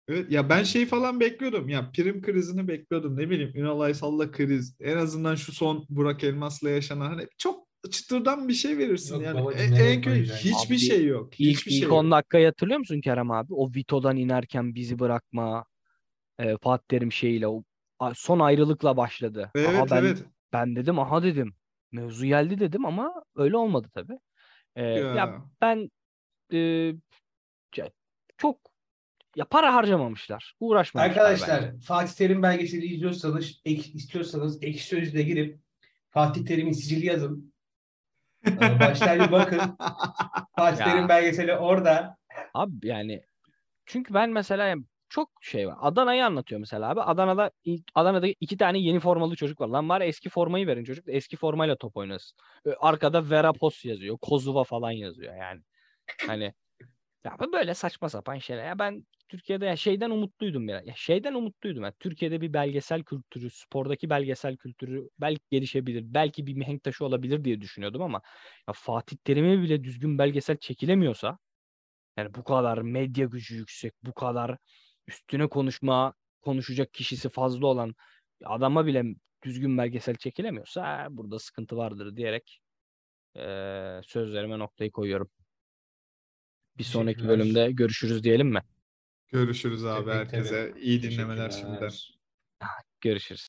[0.08, 1.68] Evet, ya ben şey falan bekliyordum.
[1.68, 3.16] Ya prim krizini bekliyordum.
[3.16, 4.76] Ne bileyim Ünal Aysal'la kriz.
[4.80, 9.40] En azından şu son Burak Elmas'la yaşanan hani çok çıtırdan bir şey verirsin Yok yani.
[9.40, 10.48] babacığım, nereye en kötü koyacaksın?
[10.48, 11.40] hiçbir Abi, şey yok.
[11.40, 12.12] İlk, Hiçbir ilk şey 10 yok.
[12.12, 13.54] dakikayı hatırlıyor musun Kerem abi?
[13.54, 15.64] O Vito'dan inerken bizi bırakma
[16.38, 17.64] e, Fatih Terim şeyiyle o
[17.98, 19.50] a- son ayrılıkla başladı.
[19.54, 20.24] Evet Aha ben evet.
[20.52, 21.54] ben dedim aha dedim.
[21.92, 24.18] Mevzu geldi dedim ama öyle olmadı tabii.
[24.76, 25.16] E, ya.
[25.16, 25.44] Ya.
[25.60, 25.90] ben
[26.52, 26.92] e,
[28.38, 28.58] çok
[29.36, 30.54] ya para harcamamışlar.
[30.60, 31.80] Uğraşmamışlar Arkadaşlar bence.
[31.80, 35.58] Fatih Terim belgeseli izliyorsanız, ek, istiyorsanız ekşi sözlüğe girip
[36.10, 37.54] Fatih Terim'in sicili yazın.
[38.46, 39.60] Ee, Baştan bir bakın.
[40.56, 40.84] Fatih Ya.
[40.84, 42.16] Terim belgeseli orada.
[42.54, 43.22] Abi yani
[43.86, 45.76] çünkü ben mesela yani çok şey var.
[45.80, 47.00] Adana'yı anlatıyor mesela abi.
[47.00, 47.50] Adana'da
[47.94, 49.68] Adana'da iki tane yeni formalı çocuk var.
[49.68, 52.38] Lan bari eski formayı verin çocuk da eski formayla top oynasın.
[52.80, 54.18] Arkada Verapos yazıyor.
[54.22, 55.60] Kozova falan yazıyor yani.
[56.26, 56.54] Hani
[57.24, 58.66] ya böyle saçma sapan şeyler.
[58.66, 60.82] Ya ben Türkiye'de ya şeyden umutluydum ya.
[60.86, 61.82] Ya şeyden umutluydum.
[61.84, 61.92] ya.
[62.00, 66.02] Türkiye'de bir belgesel kültürü, spordaki belgesel kültürü belki gelişebilir.
[66.06, 68.22] Belki bir mihenk taşı olabilir diye düşünüyordum ama
[68.68, 71.38] ya Fatih Terim'e bile düzgün belgesel çekilemiyorsa
[72.18, 74.56] yani bu kadar medya gücü yüksek, bu kadar
[75.08, 77.94] üstüne konuşma, konuşacak kişisi fazla olan
[78.44, 79.04] adama bile
[79.44, 82.60] düzgün belgesel çekilemiyorsa "Ha, burada sıkıntı vardır diyerek
[83.36, 85.30] eee sözlerime noktayı koyuyorum.
[86.78, 88.60] Bir sonraki bölümde görüşürüz diyelim mi?
[89.34, 90.70] Görüşürüz abi Tabii, herkese.
[90.70, 90.80] tabii.
[90.80, 91.50] İyi dinlemeler Teşekkürler.
[91.50, 91.90] şimdiden.
[93.00, 93.42] Görüşürüz.